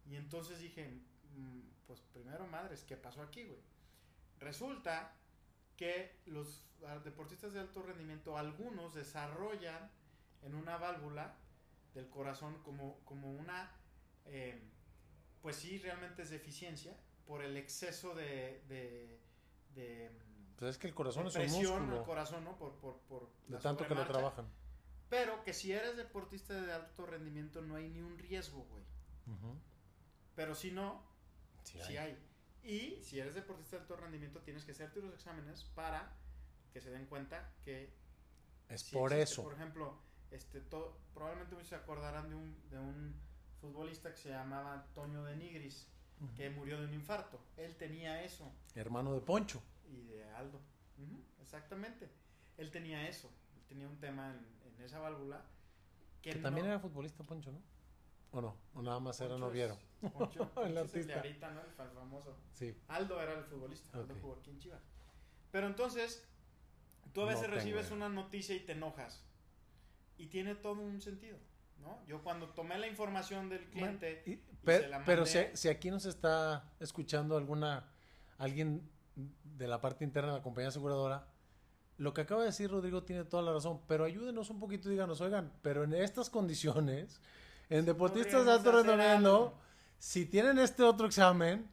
Y 0.06 0.16
entonces 0.16 0.58
dije, 0.58 0.88
mmm, 1.36 1.60
pues 1.86 2.00
primero, 2.12 2.46
madres, 2.46 2.84
¿qué 2.84 2.96
pasó 2.96 3.22
aquí, 3.22 3.44
güey? 3.44 3.60
Resulta 4.40 5.14
que 5.76 6.20
los 6.26 6.62
deportistas 7.04 7.52
de 7.52 7.60
alto 7.60 7.82
rendimiento, 7.82 8.36
algunos 8.36 8.94
desarrollan 8.94 9.90
en 10.42 10.54
una 10.54 10.76
válvula 10.76 11.36
del 11.94 12.08
corazón 12.08 12.60
como, 12.62 13.00
como 13.04 13.32
una, 13.32 13.70
eh, 14.26 14.60
pues 15.40 15.56
sí, 15.56 15.78
realmente 15.78 16.22
es 16.22 16.30
deficiencia 16.30 16.96
por 17.26 17.42
el 17.42 17.56
exceso 17.56 18.14
de... 18.14 18.62
de, 18.68 19.20
de 19.74 20.10
pues 20.56 20.70
es 20.72 20.78
que 20.78 20.86
el 20.86 20.94
corazón 20.94 21.26
es 21.26 21.36
un 21.36 21.42
músculo. 21.50 21.98
al 22.00 22.04
corazón, 22.04 22.44
¿no? 22.44 22.56
Por, 22.56 22.72
por, 22.76 22.98
por 23.08 23.28
De 23.48 23.58
tanto 23.58 23.86
que 23.86 23.94
lo 23.94 24.06
trabajan. 24.06 24.46
Pero 25.08 25.42
que 25.44 25.52
si 25.52 25.72
eres 25.72 25.96
deportista 25.96 26.54
de 26.54 26.72
alto 26.72 27.06
rendimiento 27.06 27.60
no 27.62 27.76
hay 27.76 27.88
ni 27.88 28.00
un 28.00 28.18
riesgo, 28.18 28.64
güey. 28.64 28.82
Ujú. 29.26 29.56
Pero 30.34 30.54
si 30.54 30.70
no, 30.72 31.02
Sí, 31.62 31.78
sí 31.86 31.96
hay. 31.96 32.08
hay. 32.08 32.18
Y 32.62 33.02
si 33.02 33.20
eres 33.20 33.34
deportista 33.34 33.76
de 33.76 33.82
alto 33.82 33.96
rendimiento 33.96 34.40
tienes 34.40 34.64
que 34.64 34.72
hacerte 34.72 35.00
los 35.00 35.12
exámenes 35.14 35.64
para 35.74 36.16
que 36.72 36.80
se 36.80 36.90
den 36.90 37.06
cuenta 37.06 37.52
que 37.64 37.92
Es 38.68 38.82
sí 38.82 38.94
por 38.96 39.12
existe. 39.12 39.32
eso. 39.34 39.42
Por 39.44 39.54
ejemplo, 39.54 39.98
este, 40.30 40.60
probablemente 41.12 41.54
muchos 41.54 41.68
se 41.68 41.76
acordarán 41.76 42.28
de 42.30 42.34
un, 42.34 42.70
de 42.70 42.78
un 42.78 43.14
futbolista 43.60 44.10
que 44.10 44.16
se 44.16 44.30
llamaba 44.30 44.72
Antonio 44.74 45.22
de 45.24 45.36
Nigris, 45.36 45.88
Ujú. 46.20 46.34
que 46.34 46.50
murió 46.50 46.78
de 46.80 46.86
un 46.86 46.94
infarto. 46.94 47.38
Él 47.56 47.76
tenía 47.76 48.22
eso. 48.24 48.50
Hermano 48.74 49.12
de 49.14 49.20
Poncho. 49.20 49.62
Y 49.94 50.02
de 50.08 50.24
Aldo. 50.30 50.60
Exactamente. 51.40 52.10
Él 52.56 52.70
tenía 52.70 53.08
eso. 53.08 53.30
Él 53.56 53.62
tenía 53.68 53.88
un 53.88 53.98
tema 53.98 54.30
en, 54.30 54.46
en 54.76 54.82
esa 54.84 54.98
válvula. 55.00 55.44
Que, 56.22 56.30
Que 56.30 56.36
no- 56.36 56.42
también 56.42 56.66
era 56.66 56.78
futbolista 56.78 57.22
Poncho, 57.24 57.52
¿no? 57.52 57.60
¿O 58.32 58.40
no? 58.40 58.56
¿O 58.74 58.82
nada 58.82 58.98
más 59.00 59.20
era 59.20 59.36
noviero? 59.38 59.74
es- 60.02 60.10
Poncho, 60.12 60.42
El 60.42 60.48
Poncho 60.48 60.60
es 60.62 60.66
el 60.68 60.74
de 60.74 60.80
artista. 60.80 61.16
ahorita, 61.16 61.50
¿no? 61.52 61.60
El 61.62 61.70
fa- 61.72 61.90
famoso. 61.90 62.36
Sí. 62.52 62.74
Aldo 62.88 63.20
era 63.20 63.34
el 63.38 63.44
futbolista. 63.44 63.96
Aldo 63.98 64.14
jugó 64.20 64.34
aquí 64.40 64.50
en 64.50 64.58
Chivas. 64.58 64.82
Pero 65.52 65.66
entonces, 65.68 66.26
tú 67.12 67.22
a 67.22 67.26
veces 67.26 67.48
recibes 67.48 67.90
una 67.90 68.08
noticia 68.08 68.54
y 68.56 68.60
te 68.60 68.72
enojas. 68.72 69.22
Y 70.16 70.26
tiene 70.26 70.54
todo 70.54 70.80
un 70.80 71.00
sentido, 71.00 71.38
¿no? 71.80 72.04
Yo 72.06 72.22
cuando 72.22 72.48
tomé 72.50 72.78
la 72.78 72.86
información 72.88 73.48
del 73.48 73.64
cliente, 73.70 74.22
Y- 74.26 74.32
y 74.32 74.36
pe- 74.64 74.80
se 74.80 74.88
la 74.88 75.04
pero 75.04 75.26
si, 75.26 75.38
si 75.54 75.68
aquí 75.68 75.90
nos 75.90 76.06
está 76.06 76.72
escuchando 76.80 77.36
alguna 77.36 77.88
alguien 78.38 78.88
de 79.16 79.68
la 79.68 79.80
parte 79.80 80.04
interna 80.04 80.32
de 80.32 80.38
la 80.38 80.42
compañía 80.42 80.68
aseguradora, 80.68 81.28
lo 81.98 82.12
que 82.12 82.22
acaba 82.22 82.40
de 82.40 82.48
decir 82.48 82.70
Rodrigo 82.70 83.04
tiene 83.04 83.24
toda 83.24 83.42
la 83.42 83.52
razón, 83.52 83.80
pero 83.86 84.04
ayúdenos 84.04 84.50
un 84.50 84.58
poquito 84.58 84.88
y 84.88 84.92
díganos, 84.92 85.20
oigan, 85.20 85.52
pero 85.62 85.84
en 85.84 85.94
estas 85.94 86.28
condiciones, 86.30 87.20
en 87.70 87.84
deportistas 87.84 88.44
de 88.44 88.50
alto 88.52 88.72
rendimiento, 88.72 89.54
si 89.98 90.26
tienen 90.26 90.58
este 90.58 90.82
otro 90.82 91.06
examen, 91.06 91.68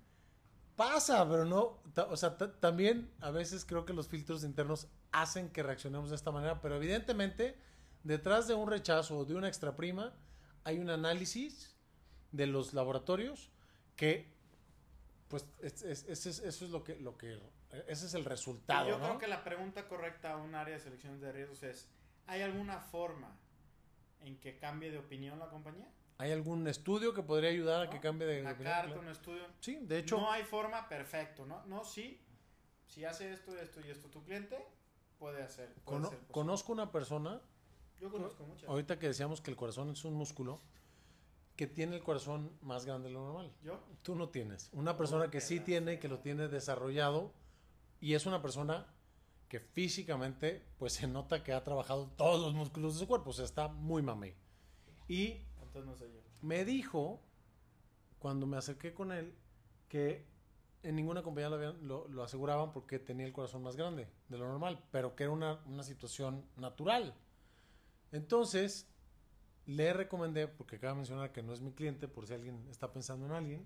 pasa, 0.76 1.28
pero 1.28 1.46
no, 1.46 1.80
o 2.10 2.18
sea, 2.18 2.38
ta- 2.38 2.54
también 2.60 3.12
a 3.20 3.32
veces 3.32 3.66
creo 3.66 3.86
que 3.86 3.94
los 3.94 4.08
filtros 4.08 4.44
internos 4.44 4.88
hacen 5.12 5.50
que 5.50 5.64
reaccionemos 5.64 6.10
de 6.10 6.16
esta 6.16 6.32
manera, 6.32 6.62
pero 6.62 6.76
evidentemente 6.76 7.58
detrás 8.04 8.48
de 8.48 8.54
un 8.54 8.70
rechazo 8.70 9.18
o 9.20 9.26
de 9.26 9.36
una 9.36 9.48
extra 9.48 9.76
prima 9.76 10.14
hay 10.64 10.80
un 10.80 10.90
análisis 10.90 11.76
de 12.32 12.48
los 12.48 12.74
laboratorios 12.74 13.50
que 13.96 14.31
pues 15.32 15.46
es- 15.62 15.82
es- 15.82 16.04
ese 16.08 16.30
es- 16.30 16.40
eso 16.40 16.66
es 16.66 16.72
lo 16.72 16.84
que 16.84 16.96
lo 16.98 17.18
que 17.18 17.40
ese 17.88 18.06
es 18.06 18.14
el 18.14 18.26
resultado, 18.26 18.88
yo 18.90 18.98
¿no? 19.00 19.06
creo 19.06 19.18
que 19.18 19.28
la 19.28 19.44
pregunta 19.44 19.88
correcta 19.88 20.34
a 20.34 20.38
un 20.38 20.54
área 20.54 20.76
de 20.76 20.80
selección 20.82 21.20
de 21.20 21.32
riesgos 21.32 21.64
es, 21.64 21.88
¿hay 22.28 22.42
alguna 22.42 22.80
forma 22.80 23.36
en 24.20 24.38
que 24.40 24.58
cambie 24.60 24.92
de 24.92 25.00
opinión 25.00 25.40
la 25.40 25.48
compañía? 25.50 25.88
¿Hay 26.18 26.32
algún 26.32 26.68
estudio 26.68 27.14
que 27.16 27.24
podría 27.24 27.50
ayudar 27.50 27.88
a 27.88 27.90
que 27.90 28.00
cambie 28.00 28.28
de, 28.28 28.42
Una 28.42 28.52
opinión? 28.52 28.74
carta, 28.74 29.00
un 29.00 29.08
estudio. 29.08 29.44
Sí, 29.60 29.80
de 29.82 29.98
hecho, 29.98 30.18
no 30.20 30.30
hay 30.32 30.44
forma, 30.44 30.88
perfecto, 30.88 31.46
¿no? 31.48 31.66
No, 31.66 31.84
sí. 31.84 32.22
Si 32.86 33.06
hace 33.06 33.32
esto, 33.34 33.58
esto 33.58 33.80
y 33.82 33.90
esto 33.90 34.10
tu 34.10 34.22
cliente, 34.24 34.64
puede 35.18 35.42
hacer. 35.42 35.74
Puede 35.74 35.84
cono- 36.02 36.12
conozco 36.30 36.74
una 36.74 36.92
persona 36.92 37.42
Yo 38.00 38.12
conozco 38.12 38.44
muchas. 38.44 38.70
ahorita 38.70 39.00
que 39.00 39.08
decíamos 39.08 39.42
que 39.42 39.50
el 39.50 39.58
corazón 39.58 39.90
es 39.92 40.04
un 40.06 40.14
músculo, 40.14 40.62
que 41.62 41.68
tiene 41.68 41.96
el 41.98 42.02
corazón 42.02 42.58
más 42.64 42.88
grande 42.88 43.10
de 43.10 43.14
lo 43.14 43.24
normal. 43.24 43.54
¿Yo? 43.62 43.80
Tú 44.02 44.16
no 44.16 44.30
tienes. 44.30 44.72
Una 44.74 44.98
persona 44.98 45.30
que 45.30 45.40
sí 45.42 45.60
tiene, 45.60 46.00
que 46.00 46.08
lo 46.08 46.18
tiene 46.18 46.48
desarrollado 46.48 47.34
y 48.00 48.16
es 48.16 48.26
una 48.26 48.42
persona 48.42 48.88
que 49.48 49.60
físicamente 49.60 50.66
pues 50.80 50.94
se 50.94 51.06
nota 51.06 51.44
que 51.44 51.54
ha 51.54 51.64
trabajado 51.64 52.08
todos 52.18 52.42
los 52.42 52.56
músculos 52.56 52.96
de 52.96 53.02
su 53.02 53.08
cuerpo, 53.08 53.30
o 53.30 53.34
sea, 53.34 53.46
está 53.46 53.68
muy 53.68 54.02
mamey. 54.02 54.34
Y 55.08 55.44
Entonces 55.62 55.86
no 55.86 55.96
sé 55.96 56.12
yo. 56.12 56.20
me 56.42 56.66
dijo, 56.66 57.22
cuando 58.18 58.48
me 58.48 58.58
acerqué 58.58 58.92
con 58.96 59.12
él, 59.12 59.36
que 59.88 60.26
en 60.82 60.96
ninguna 60.96 61.22
compañía 61.22 61.50
lo, 61.50 61.58
habían- 61.58 61.88
lo- 61.88 62.08
lo 62.08 62.24
aseguraban 62.24 62.72
porque 62.72 62.98
tenía 62.98 63.28
el 63.28 63.34
corazón 63.34 63.62
más 63.62 63.76
grande 63.76 64.08
de 64.30 64.38
lo 64.40 64.48
normal, 64.48 64.84
pero 64.90 65.16
que 65.16 65.26
era 65.26 65.32
una, 65.32 65.60
una 65.68 65.84
situación 65.84 66.44
natural. 66.56 67.14
Entonces, 68.12 68.91
le 69.66 69.94
recomendé, 69.94 70.48
porque 70.48 70.78
acaba 70.78 70.94
de 70.94 70.98
mencionar 70.98 71.32
que 71.32 71.44
no 71.44 71.54
es 71.54 71.62
mi 71.62 71.72
cliente, 71.72 72.08
por 72.08 72.28
si 72.28 72.34
alguien 72.34 72.68
está 72.70 72.92
pensando 72.92 73.26
en 73.26 73.32
alguien, 73.32 73.66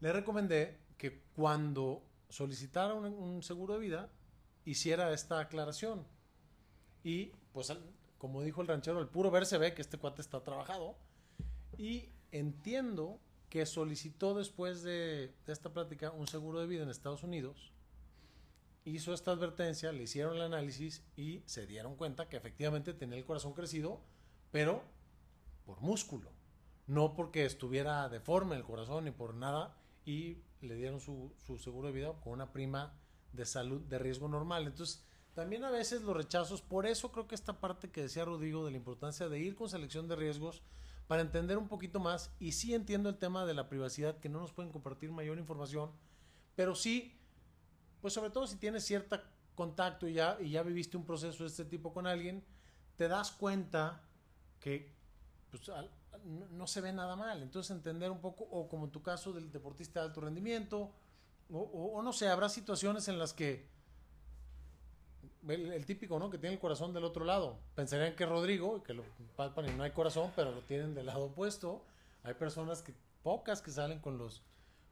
le 0.00 0.12
recomendé 0.12 0.78
que 0.96 1.22
cuando 1.34 2.02
solicitara 2.28 2.94
un, 2.94 3.06
un 3.06 3.42
seguro 3.42 3.74
de 3.74 3.80
vida, 3.80 4.10
hiciera 4.64 5.12
esta 5.12 5.40
aclaración. 5.40 6.04
Y, 7.04 7.32
pues, 7.52 7.70
al- 7.70 7.82
como 8.18 8.42
dijo 8.42 8.60
el 8.60 8.68
ranchero, 8.68 9.00
el 9.00 9.08
puro 9.08 9.30
ver 9.30 9.46
se 9.46 9.58
ve 9.58 9.72
que 9.74 9.82
este 9.82 9.98
cuate 9.98 10.20
está 10.20 10.42
trabajado. 10.42 10.96
Y 11.78 12.10
entiendo 12.32 13.20
que 13.48 13.64
solicitó 13.64 14.34
después 14.34 14.82
de, 14.82 15.32
de 15.46 15.52
esta 15.52 15.72
plática 15.72 16.10
un 16.10 16.26
seguro 16.26 16.60
de 16.60 16.66
vida 16.66 16.82
en 16.82 16.90
Estados 16.90 17.22
Unidos. 17.22 17.72
Hizo 18.84 19.14
esta 19.14 19.30
advertencia, 19.30 19.92
le 19.92 20.02
hicieron 20.02 20.34
el 20.36 20.42
análisis 20.42 21.02
y 21.16 21.42
se 21.46 21.66
dieron 21.66 21.94
cuenta 21.96 22.28
que 22.28 22.36
efectivamente 22.36 22.92
tenía 22.94 23.18
el 23.18 23.24
corazón 23.24 23.52
crecido, 23.54 24.00
pero 24.50 24.82
por 25.64 25.80
músculo. 25.80 26.30
No 26.86 27.14
porque 27.14 27.44
estuviera 27.44 28.08
deforme 28.08 28.56
el 28.56 28.64
corazón 28.64 29.04
ni 29.04 29.10
por 29.10 29.34
nada. 29.34 29.76
Y 30.04 30.38
le 30.60 30.74
dieron 30.74 31.00
su, 31.00 31.34
su 31.46 31.58
seguro 31.58 31.88
de 31.88 31.94
vida 31.94 32.12
con 32.22 32.32
una 32.32 32.52
prima 32.52 32.94
de 33.32 33.44
salud 33.44 33.80
de 33.82 33.98
riesgo 33.98 34.28
normal. 34.28 34.66
Entonces, 34.66 35.04
también 35.34 35.64
a 35.64 35.70
veces 35.70 36.02
los 36.02 36.16
rechazos, 36.16 36.62
por 36.62 36.86
eso 36.86 37.12
creo 37.12 37.28
que 37.28 37.34
esta 37.34 37.60
parte 37.60 37.90
que 37.90 38.02
decía 38.02 38.24
Rodrigo 38.24 38.64
de 38.64 38.72
la 38.72 38.76
importancia 38.76 39.28
de 39.28 39.38
ir 39.38 39.54
con 39.54 39.68
selección 39.68 40.08
de 40.08 40.16
riesgos 40.16 40.62
para 41.06 41.22
entender 41.22 41.58
un 41.58 41.68
poquito 41.68 42.00
más 42.00 42.34
y 42.40 42.52
sí 42.52 42.74
entiendo 42.74 43.08
el 43.08 43.18
tema 43.18 43.46
de 43.46 43.54
la 43.54 43.68
privacidad 43.68 44.18
que 44.18 44.28
no 44.28 44.40
nos 44.40 44.52
pueden 44.52 44.72
compartir 44.72 45.12
mayor 45.12 45.38
información, 45.38 45.92
pero 46.56 46.74
sí, 46.74 47.18
pues 48.00 48.14
sobre 48.14 48.30
todo 48.30 48.46
si 48.46 48.56
tienes 48.56 48.84
cierto 48.84 49.20
contacto 49.54 50.08
y 50.08 50.14
ya, 50.14 50.36
y 50.40 50.50
ya 50.50 50.62
viviste 50.62 50.96
un 50.96 51.04
proceso 51.04 51.44
de 51.44 51.50
este 51.50 51.64
tipo 51.64 51.92
con 51.92 52.06
alguien, 52.06 52.44
te 52.96 53.06
das 53.06 53.30
cuenta 53.30 54.07
que 54.60 54.92
pues, 55.50 55.62
no, 56.24 56.66
se 56.66 56.80
ve 56.80 56.92
nada 56.92 57.16
mal. 57.16 57.42
Entonces 57.42 57.70
entender 57.76 58.10
un 58.10 58.20
poco, 58.20 58.44
o 58.44 58.68
como 58.68 58.86
en 58.86 58.90
tu 58.90 59.02
caso 59.02 59.32
del 59.32 59.50
deportista 59.50 60.00
de 60.00 60.06
alto 60.06 60.20
rendimiento, 60.20 60.92
o, 61.50 62.02
no 62.02 62.12
sé, 62.12 62.28
habrá 62.28 62.48
situaciones 62.50 63.08
en 63.08 63.18
las 63.18 63.32
que 63.32 63.66
el, 65.48 65.86
típico, 65.86 66.18
¿no? 66.18 66.28
Que 66.28 66.36
tiene 66.36 66.54
el 66.54 66.60
corazón 66.60 66.92
del 66.92 67.04
otro 67.04 67.24
lado. 67.24 67.58
Pensarían 67.74 68.14
que 68.14 68.26
Rodrigo, 68.26 68.82
que 68.82 68.92
lo 68.92 69.04
palpan 69.34 69.66
y 69.66 69.72
no 69.72 69.82
hay 69.82 69.92
corazón, 69.92 70.30
pero 70.36 70.52
lo 70.52 70.60
tienen 70.62 70.94
del 70.94 71.06
lado 71.06 71.26
opuesto. 71.26 71.82
Hay 72.22 72.34
personas 72.34 72.82
que, 72.82 72.94
pocas 73.22 73.62
que 73.62 73.70
salen 73.70 74.00
con 74.00 74.18
los, 74.18 74.42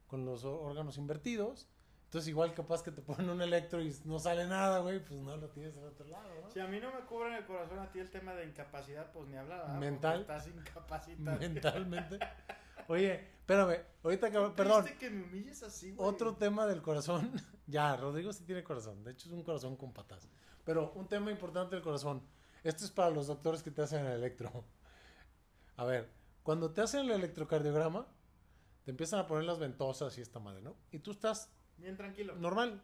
con 0.07 0.25
los 0.25 0.45
órganos 0.45 0.97
invertidos. 0.97 1.67
Entonces 2.07 2.29
igual 2.29 2.53
capaz 2.53 2.81
que 2.81 2.91
te 2.91 3.01
ponen 3.01 3.29
un 3.29 3.41
electro 3.41 3.81
y 3.81 3.93
no 4.05 4.17
sale 4.17 4.47
nada, 4.47 4.79
güey, 4.79 5.03
pues 5.03 5.19
no 5.19 5.35
lo 5.35 5.49
tienes 5.49 5.75
del 5.75 5.83
otro 5.83 6.07
lado, 6.07 6.29
¿no? 6.41 6.49
Si 6.49 6.57
a 6.61 6.65
mí 6.65 6.79
no 6.79 6.89
me 6.93 7.01
cubren 7.01 7.33
el 7.33 7.45
corazón 7.45 7.79
a 7.79 7.91
ti 7.91 7.99
el 7.99 8.09
tema 8.09 8.33
de 8.33 8.45
incapacidad, 8.45 9.11
pues 9.11 9.27
ni 9.27 9.35
hablar. 9.35 9.63
¿verdad? 9.63 9.77
Mental. 9.77 10.25
Porque 10.25 10.37
Estás 10.37 10.47
incapacitado. 10.47 11.37
Mentalmente. 11.37 12.19
Oye, 12.87 13.27
espérame, 13.39 13.81
ahorita 14.03 14.31
que, 14.31 14.39
perdón, 14.55 14.85
que 14.97 15.09
me 15.09 15.23
humilles 15.25 15.61
así, 15.63 15.91
güey. 15.91 16.09
otro 16.09 16.37
tema 16.37 16.65
del 16.65 16.81
corazón. 16.81 17.29
ya, 17.67 17.97
Rodrigo 17.97 18.31
sí 18.31 18.45
tiene 18.45 18.63
corazón, 18.63 19.03
de 19.03 19.11
hecho 19.11 19.27
es 19.27 19.33
un 19.33 19.43
corazón 19.43 19.75
con 19.75 19.91
patas. 19.91 20.29
Pero 20.63 20.93
un 20.93 21.09
tema 21.09 21.29
importante 21.29 21.75
del 21.75 21.83
corazón. 21.83 22.23
Esto 22.63 22.85
es 22.85 22.91
para 22.91 23.09
los 23.09 23.27
doctores 23.27 23.61
que 23.61 23.71
te 23.71 23.81
hacen 23.81 24.05
el 24.05 24.13
electro. 24.13 24.63
A 25.75 25.83
ver, 25.83 26.09
cuando 26.41 26.71
te 26.71 26.79
hacen 26.79 27.01
el 27.01 27.11
electrocardiograma, 27.11 28.07
te 28.85 28.91
empiezan 28.91 29.19
a 29.19 29.27
poner 29.27 29.43
las 29.43 29.59
ventosas 29.59 30.17
y 30.17 30.21
esta 30.21 30.39
madre, 30.39 30.61
¿no? 30.61 30.77
Y 30.91 30.99
tú 30.99 31.11
estás 31.11 31.51
Bien 31.77 31.95
tranquilo. 31.97 32.35
normal. 32.35 32.81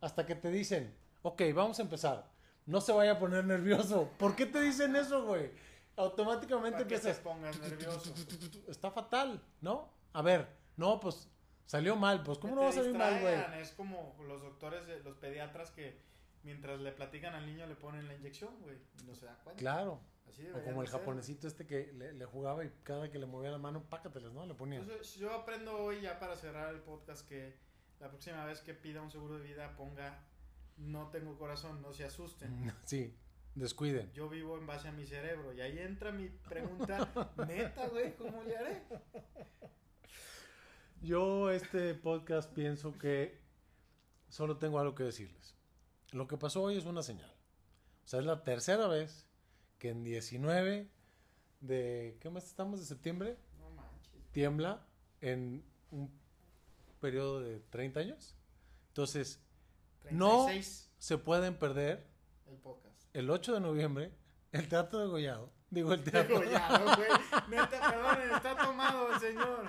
Hasta 0.00 0.24
que 0.26 0.34
te 0.34 0.50
dicen, 0.50 0.94
ok, 1.22 1.42
vamos 1.54 1.78
a 1.78 1.82
empezar. 1.82 2.30
No 2.66 2.80
se 2.80 2.92
vaya 2.92 3.12
a 3.12 3.18
poner 3.18 3.44
nervioso. 3.44 4.10
¿Por 4.18 4.36
qué 4.36 4.46
te 4.46 4.60
dicen 4.60 4.94
eso, 4.96 5.24
güey? 5.24 5.50
Automáticamente 5.96 6.78
que 6.78 6.84
te 6.84 6.94
empiezas. 6.96 7.18
pongas 7.20 7.58
nervioso. 7.60 8.14
Está 8.68 8.90
fatal, 8.90 9.42
¿no? 9.60 9.90
A 10.12 10.22
ver, 10.22 10.46
no, 10.76 11.00
pues 11.00 11.28
salió 11.66 11.96
mal. 11.96 12.22
Pues, 12.22 12.38
¿cómo 12.38 12.52
Que 12.52 12.56
no 12.56 12.62
va 12.62 12.68
a 12.68 12.70
te 12.70 12.76
salir 12.78 12.94
mal, 12.96 13.20
güey? 13.20 13.60
Es 13.60 13.72
como 13.72 14.14
los 14.26 14.42
doctores, 14.42 14.86
de- 14.86 15.00
los 15.02 15.16
pediatras 15.16 15.70
que 15.72 15.98
mientras 16.44 16.78
le 16.80 16.92
platican 16.92 17.34
al 17.34 17.46
niño 17.46 17.66
le 17.66 17.74
ponen 17.74 18.06
la 18.06 18.14
inyección, 18.14 18.54
güey. 18.60 18.76
No 19.06 19.14
se 19.14 19.26
da 19.26 19.34
cuenta. 19.42 19.58
Claro. 19.58 20.00
Así 20.28 20.46
O 20.54 20.62
como 20.62 20.82
el 20.82 20.88
ser. 20.88 21.00
japonesito 21.00 21.48
este 21.48 21.66
que 21.66 21.90
le, 21.94 22.12
le 22.12 22.24
jugaba 22.26 22.64
y 22.64 22.70
cada 22.84 23.10
que 23.10 23.18
le 23.18 23.26
movía 23.26 23.50
la 23.50 23.58
mano, 23.58 23.82
pácateles, 23.88 24.30
¿no? 24.32 24.44
Le 24.46 24.54
ponía. 24.54 24.78
Entonces, 24.78 25.14
yo 25.14 25.32
aprendo 25.34 25.76
hoy 25.78 26.02
ya 26.02 26.18
para 26.20 26.36
cerrar 26.36 26.72
el 26.74 26.80
podcast 26.80 27.26
que 27.26 27.56
la 28.00 28.08
próxima 28.08 28.44
vez 28.44 28.60
que 28.60 28.74
pida 28.74 29.02
un 29.02 29.10
seguro 29.10 29.38
de 29.38 29.44
vida 29.44 29.76
ponga 29.76 30.24
no 30.76 31.08
tengo 31.08 31.36
corazón, 31.36 31.82
no 31.82 31.92
se 31.92 32.04
asusten. 32.04 32.72
Sí, 32.84 33.14
descuiden. 33.54 34.10
Yo 34.12 34.28
vivo 34.28 34.56
en 34.56 34.66
base 34.66 34.88
a 34.88 34.92
mi 34.92 35.06
cerebro 35.06 35.52
y 35.52 35.60
ahí 35.60 35.78
entra 35.78 36.12
mi 36.12 36.28
pregunta 36.28 37.08
neta, 37.48 37.88
güey, 37.88 38.16
¿cómo 38.16 38.42
le 38.44 38.56
haré? 38.56 38.82
Yo 41.00 41.50
este 41.50 41.94
podcast 41.94 42.52
pienso 42.52 42.96
que 42.98 43.40
solo 44.28 44.58
tengo 44.58 44.78
algo 44.78 44.94
que 44.94 45.04
decirles. 45.04 45.54
Lo 46.12 46.26
que 46.26 46.36
pasó 46.36 46.62
hoy 46.62 46.76
es 46.76 46.86
una 46.86 47.02
señal. 47.02 47.32
O 48.04 48.08
sea, 48.08 48.20
es 48.20 48.26
la 48.26 48.42
tercera 48.42 48.88
vez 48.88 49.26
que 49.78 49.90
en 49.90 50.02
19 50.02 50.88
de... 51.60 52.16
¿Qué 52.20 52.30
mes 52.30 52.44
estamos? 52.44 52.80
¿De 52.80 52.86
septiembre? 52.86 53.36
No 53.58 53.70
manches. 53.70 54.30
Tiembla 54.32 54.86
en 55.20 55.64
un 55.90 56.17
periodo 56.98 57.40
de 57.40 57.60
30 57.70 58.00
años. 58.00 58.34
Entonces, 58.88 59.40
No. 60.10 60.44
36 60.46 60.90
se 60.98 61.18
pueden 61.18 61.54
perder 61.56 62.06
el 62.46 62.56
podcast. 62.56 63.04
el 63.14 63.30
8 63.30 63.54
de 63.54 63.60
noviembre 63.60 64.12
el 64.52 64.68
Teatro 64.68 64.98
de 65.00 65.06
Gollado. 65.06 65.50
Digo, 65.70 65.92
el 65.92 66.02
Teatro, 66.02 66.40
Degollado, 66.40 66.96
güey. 66.96 67.08
Neta, 67.50 67.90
perdón, 67.90 68.18
está 68.34 68.56
tomado 68.56 69.12
el 69.12 69.20
señor. 69.20 69.66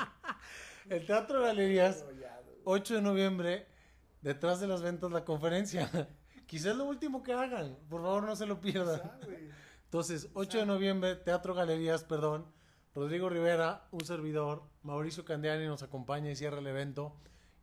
el 0.90 1.06
teatro 1.06 1.40
de 1.42 1.48
Galerías 1.48 2.00
Degollado. 2.08 2.46
8 2.64 2.96
de 2.96 3.02
noviembre, 3.02 3.68
detrás 4.22 4.60
de 4.62 4.68
las 4.68 4.82
ventas, 4.82 5.12
la 5.12 5.26
conferencia. 5.26 5.90
Quizás 6.48 6.76
lo 6.78 6.86
último 6.86 7.22
que 7.22 7.34
hagan. 7.34 7.78
Por 7.90 8.02
favor, 8.02 8.24
no 8.24 8.36
se 8.36 8.46
lo 8.46 8.60
pierdan. 8.62 9.02
Entonces, 9.84 10.30
8 10.34 10.60
de 10.60 10.66
noviembre, 10.66 11.16
Teatro 11.18 11.54
Galerías, 11.54 12.04
perdón. 12.06 12.46
Rodrigo 12.96 13.30
Rivera, 13.30 13.88
un 13.92 14.04
servidor. 14.04 14.64
Mauricio 14.84 15.24
Candiani 15.24 15.68
nos 15.68 15.84
acompaña 15.84 16.32
y 16.32 16.36
cierra 16.36 16.60
el 16.60 16.68
evento. 16.68 17.14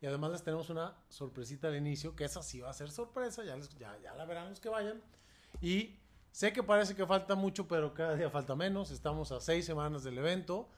Y 0.01 0.05
además 0.05 0.31
les 0.31 0.43
tenemos 0.43 0.69
una 0.69 0.95
sorpresita 1.09 1.67
al 1.67 1.75
inicio, 1.75 2.15
que 2.15 2.23
esa 2.23 2.41
sí 2.41 2.61
va 2.61 2.69
a 2.69 2.73
ser 2.73 2.91
sorpresa. 2.91 3.43
Ya, 3.43 3.57
la 4.15 4.25
verán 4.25 4.49
los 4.49 4.59
que 4.59 4.69
vayan. 4.69 5.01
Y 5.61 5.97
sé 6.31 6.53
que 6.53 6.63
parece 6.63 6.95
que 6.95 7.05
falta 7.05 7.35
mucho, 7.35 7.67
pero 7.67 7.93
cada 7.93 8.15
día 8.15 8.29
falta 8.29 8.55
menos. 8.55 8.91
Estamos 8.91 9.31
a 9.31 9.41
seis 9.41 9.65
semanas 9.65 10.03
del 10.03 10.17
evento. 10.17 10.69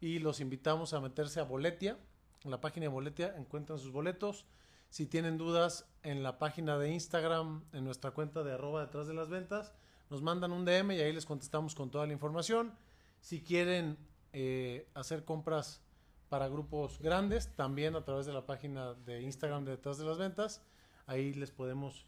Y 0.00 0.18
los 0.18 0.40
invitamos 0.40 0.94
a 0.94 1.00
meterse 1.00 1.38
a 1.38 1.44
Boletia. 1.44 1.96
En 2.44 2.50
la 2.50 2.60
página 2.60 2.84
de 2.84 2.88
Boletia 2.88 3.34
encuentran 3.36 3.78
sus 3.78 3.92
boletos. 3.92 4.46
Si 4.90 5.06
tienen 5.06 5.38
dudas 5.38 5.86
en 6.02 6.22
la 6.22 6.38
página 6.38 6.76
de 6.76 6.90
Instagram, 6.90 7.64
en 7.72 7.84
nuestra 7.84 8.10
cuenta 8.10 8.42
de 8.42 8.52
arroba 8.52 8.84
detrás 8.84 9.06
de 9.06 9.14
las 9.14 9.28
ventas, 9.28 9.72
nos 10.10 10.22
mandan 10.22 10.52
un 10.52 10.64
DM 10.64 10.92
y 10.92 11.00
ahí 11.00 11.12
les 11.12 11.24
contestamos 11.24 11.74
con 11.74 11.90
toda 11.90 12.06
la 12.06 12.12
información. 12.12 12.74
Si 13.22 13.40
quieren 13.40 13.96
eh, 14.32 14.88
hacer 14.94 15.24
compras 15.24 15.80
para 16.28 16.48
grupos 16.48 16.98
grandes, 16.98 17.54
también 17.56 17.94
a 17.96 18.04
través 18.04 18.26
de 18.26 18.32
la 18.32 18.44
página 18.46 18.94
de 18.94 19.22
Instagram 19.22 19.64
de 19.64 19.70
detrás 19.72 19.96
de 19.96 20.04
las 20.04 20.18
ventas, 20.18 20.60
ahí 21.06 21.32
les 21.32 21.50
podemos 21.52 22.06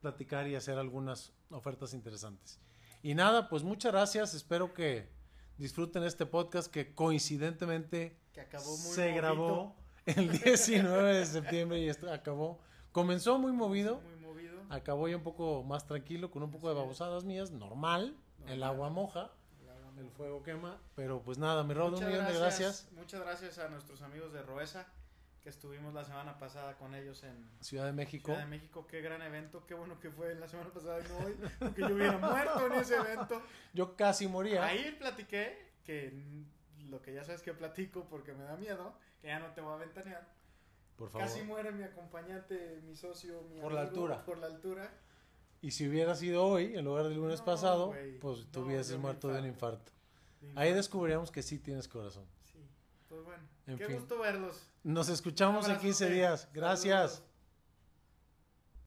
platicar 0.00 0.48
y 0.48 0.54
hacer 0.56 0.76
algunas 0.78 1.32
ofertas 1.50 1.94
interesantes. 1.94 2.60
Y 3.02 3.14
nada, 3.14 3.48
pues 3.48 3.62
muchas 3.62 3.92
gracias. 3.92 4.34
Espero 4.34 4.74
que 4.74 5.08
disfruten 5.56 6.02
este 6.02 6.26
podcast 6.26 6.70
que 6.70 6.94
coincidentemente 6.94 8.18
Que 8.32 8.40
acabó 8.40 8.70
muy 8.76 8.92
se 8.92 9.02
movido, 9.02 9.16
grabó 9.16 9.76
el 10.06 10.30
19 10.44 11.14
de 11.14 11.26
septiembre 11.26 11.78
y 11.80 11.88
esto 11.88 12.12
acabó. 12.12 12.58
Comenzó 12.92 13.38
muy 13.38 13.52
movido, 13.52 14.00
Muy 14.00 14.16
movido. 14.26 14.58
acabó 14.70 15.06
ya 15.06 15.16
un 15.16 15.22
poco 15.22 15.62
más 15.62 15.86
tranquilo, 15.86 16.30
con 16.30 16.42
un 16.42 16.50
poco 16.50 16.68
de 16.68 16.74
babosadas 16.74 17.24
mías, 17.24 17.52
normal. 17.52 18.16
El 18.46 18.60
Normal. 18.60 18.62
agua 18.64 18.90
moja, 18.90 19.30
el 19.98 20.10
fuego 20.10 20.42
quema. 20.42 20.78
Pero 20.94 21.22
pues 21.22 21.38
nada, 21.38 21.64
mi 21.64 21.74
Rod, 21.74 21.94
un 21.94 22.06
millón 22.06 22.26
de 22.26 22.38
gracias. 22.38 22.88
Muchas 22.92 23.20
gracias 23.20 23.58
a 23.58 23.68
nuestros 23.68 24.02
amigos 24.02 24.32
de 24.32 24.42
Roesa, 24.42 24.86
que 25.42 25.48
estuvimos 25.48 25.94
la 25.94 26.04
semana 26.04 26.38
pasada 26.38 26.76
con 26.76 26.94
ellos 26.94 27.22
en 27.22 27.48
Ciudad 27.60 27.86
de 27.86 27.92
México. 27.92 28.32
Ciudad 28.32 28.44
de 28.44 28.50
México. 28.50 28.86
Qué 28.86 29.00
gran 29.00 29.22
evento, 29.22 29.64
qué 29.66 29.74
bueno 29.74 29.98
que 30.00 30.10
fue 30.10 30.34
la 30.34 30.48
semana 30.48 30.70
pasada 30.70 31.00
y 31.00 31.08
no 31.08 31.18
hoy, 31.18 31.36
porque 31.58 31.80
yo 31.82 31.94
hubiera 31.94 32.18
muerto 32.18 32.66
en 32.66 32.72
ese 32.72 32.96
evento. 32.96 33.42
Yo 33.72 33.96
casi 33.96 34.28
moría. 34.28 34.64
Ahí 34.64 34.96
platiqué 34.98 35.72
que 35.84 36.12
lo 36.88 37.02
que 37.02 37.12
ya 37.14 37.24
sabes 37.24 37.42
que 37.42 37.54
platico 37.54 38.06
porque 38.08 38.32
me 38.32 38.44
da 38.44 38.56
miedo, 38.56 38.94
que 39.20 39.28
ya 39.28 39.38
no 39.38 39.52
te 39.52 39.60
voy 39.60 39.74
a 39.74 39.76
ventanear. 39.76 40.26
Por 40.96 41.10
favor. 41.10 41.26
Casi 41.26 41.42
muere 41.42 41.72
mi 41.72 41.84
acompañante, 41.84 42.80
mi 42.84 42.96
socio, 42.96 43.42
mi 43.50 43.60
Por 43.60 43.72
la 43.72 43.82
altura. 43.82 44.24
Por 44.24 44.38
la 44.38 44.46
altura. 44.46 44.90
Y 45.62 45.70
si 45.72 45.88
hubiera 45.88 46.14
sido 46.14 46.44
hoy, 46.44 46.76
en 46.76 46.84
lugar 46.84 47.04
del 47.04 47.14
lunes 47.14 47.40
No, 47.40 47.44
pasado, 47.44 47.94
pues 48.20 48.38
No, 48.40 48.46
tú 48.52 48.60
hubieses 48.60 48.98
muerto 48.98 49.28
de 49.28 49.40
un 49.40 49.46
infarto. 49.46 49.90
infarto. 50.40 50.60
Ahí 50.60 50.72
descubriríamos 50.72 51.30
que 51.30 51.42
sí 51.42 51.58
tienes 51.58 51.88
corazón. 51.88 52.24
Sí, 52.44 52.58
pues 53.08 53.24
bueno. 53.24 53.42
En 53.66 53.78
Qué 53.78 53.86
fin. 53.86 53.96
gusto 53.96 54.18
verlos. 54.20 54.62
Nos 54.84 55.08
escuchamos 55.08 55.68
en 55.68 55.78
15 55.78 56.04
abrazote. 56.04 56.14
días. 56.14 56.48
Gracias. 56.52 57.10
Saludos. 57.12 57.25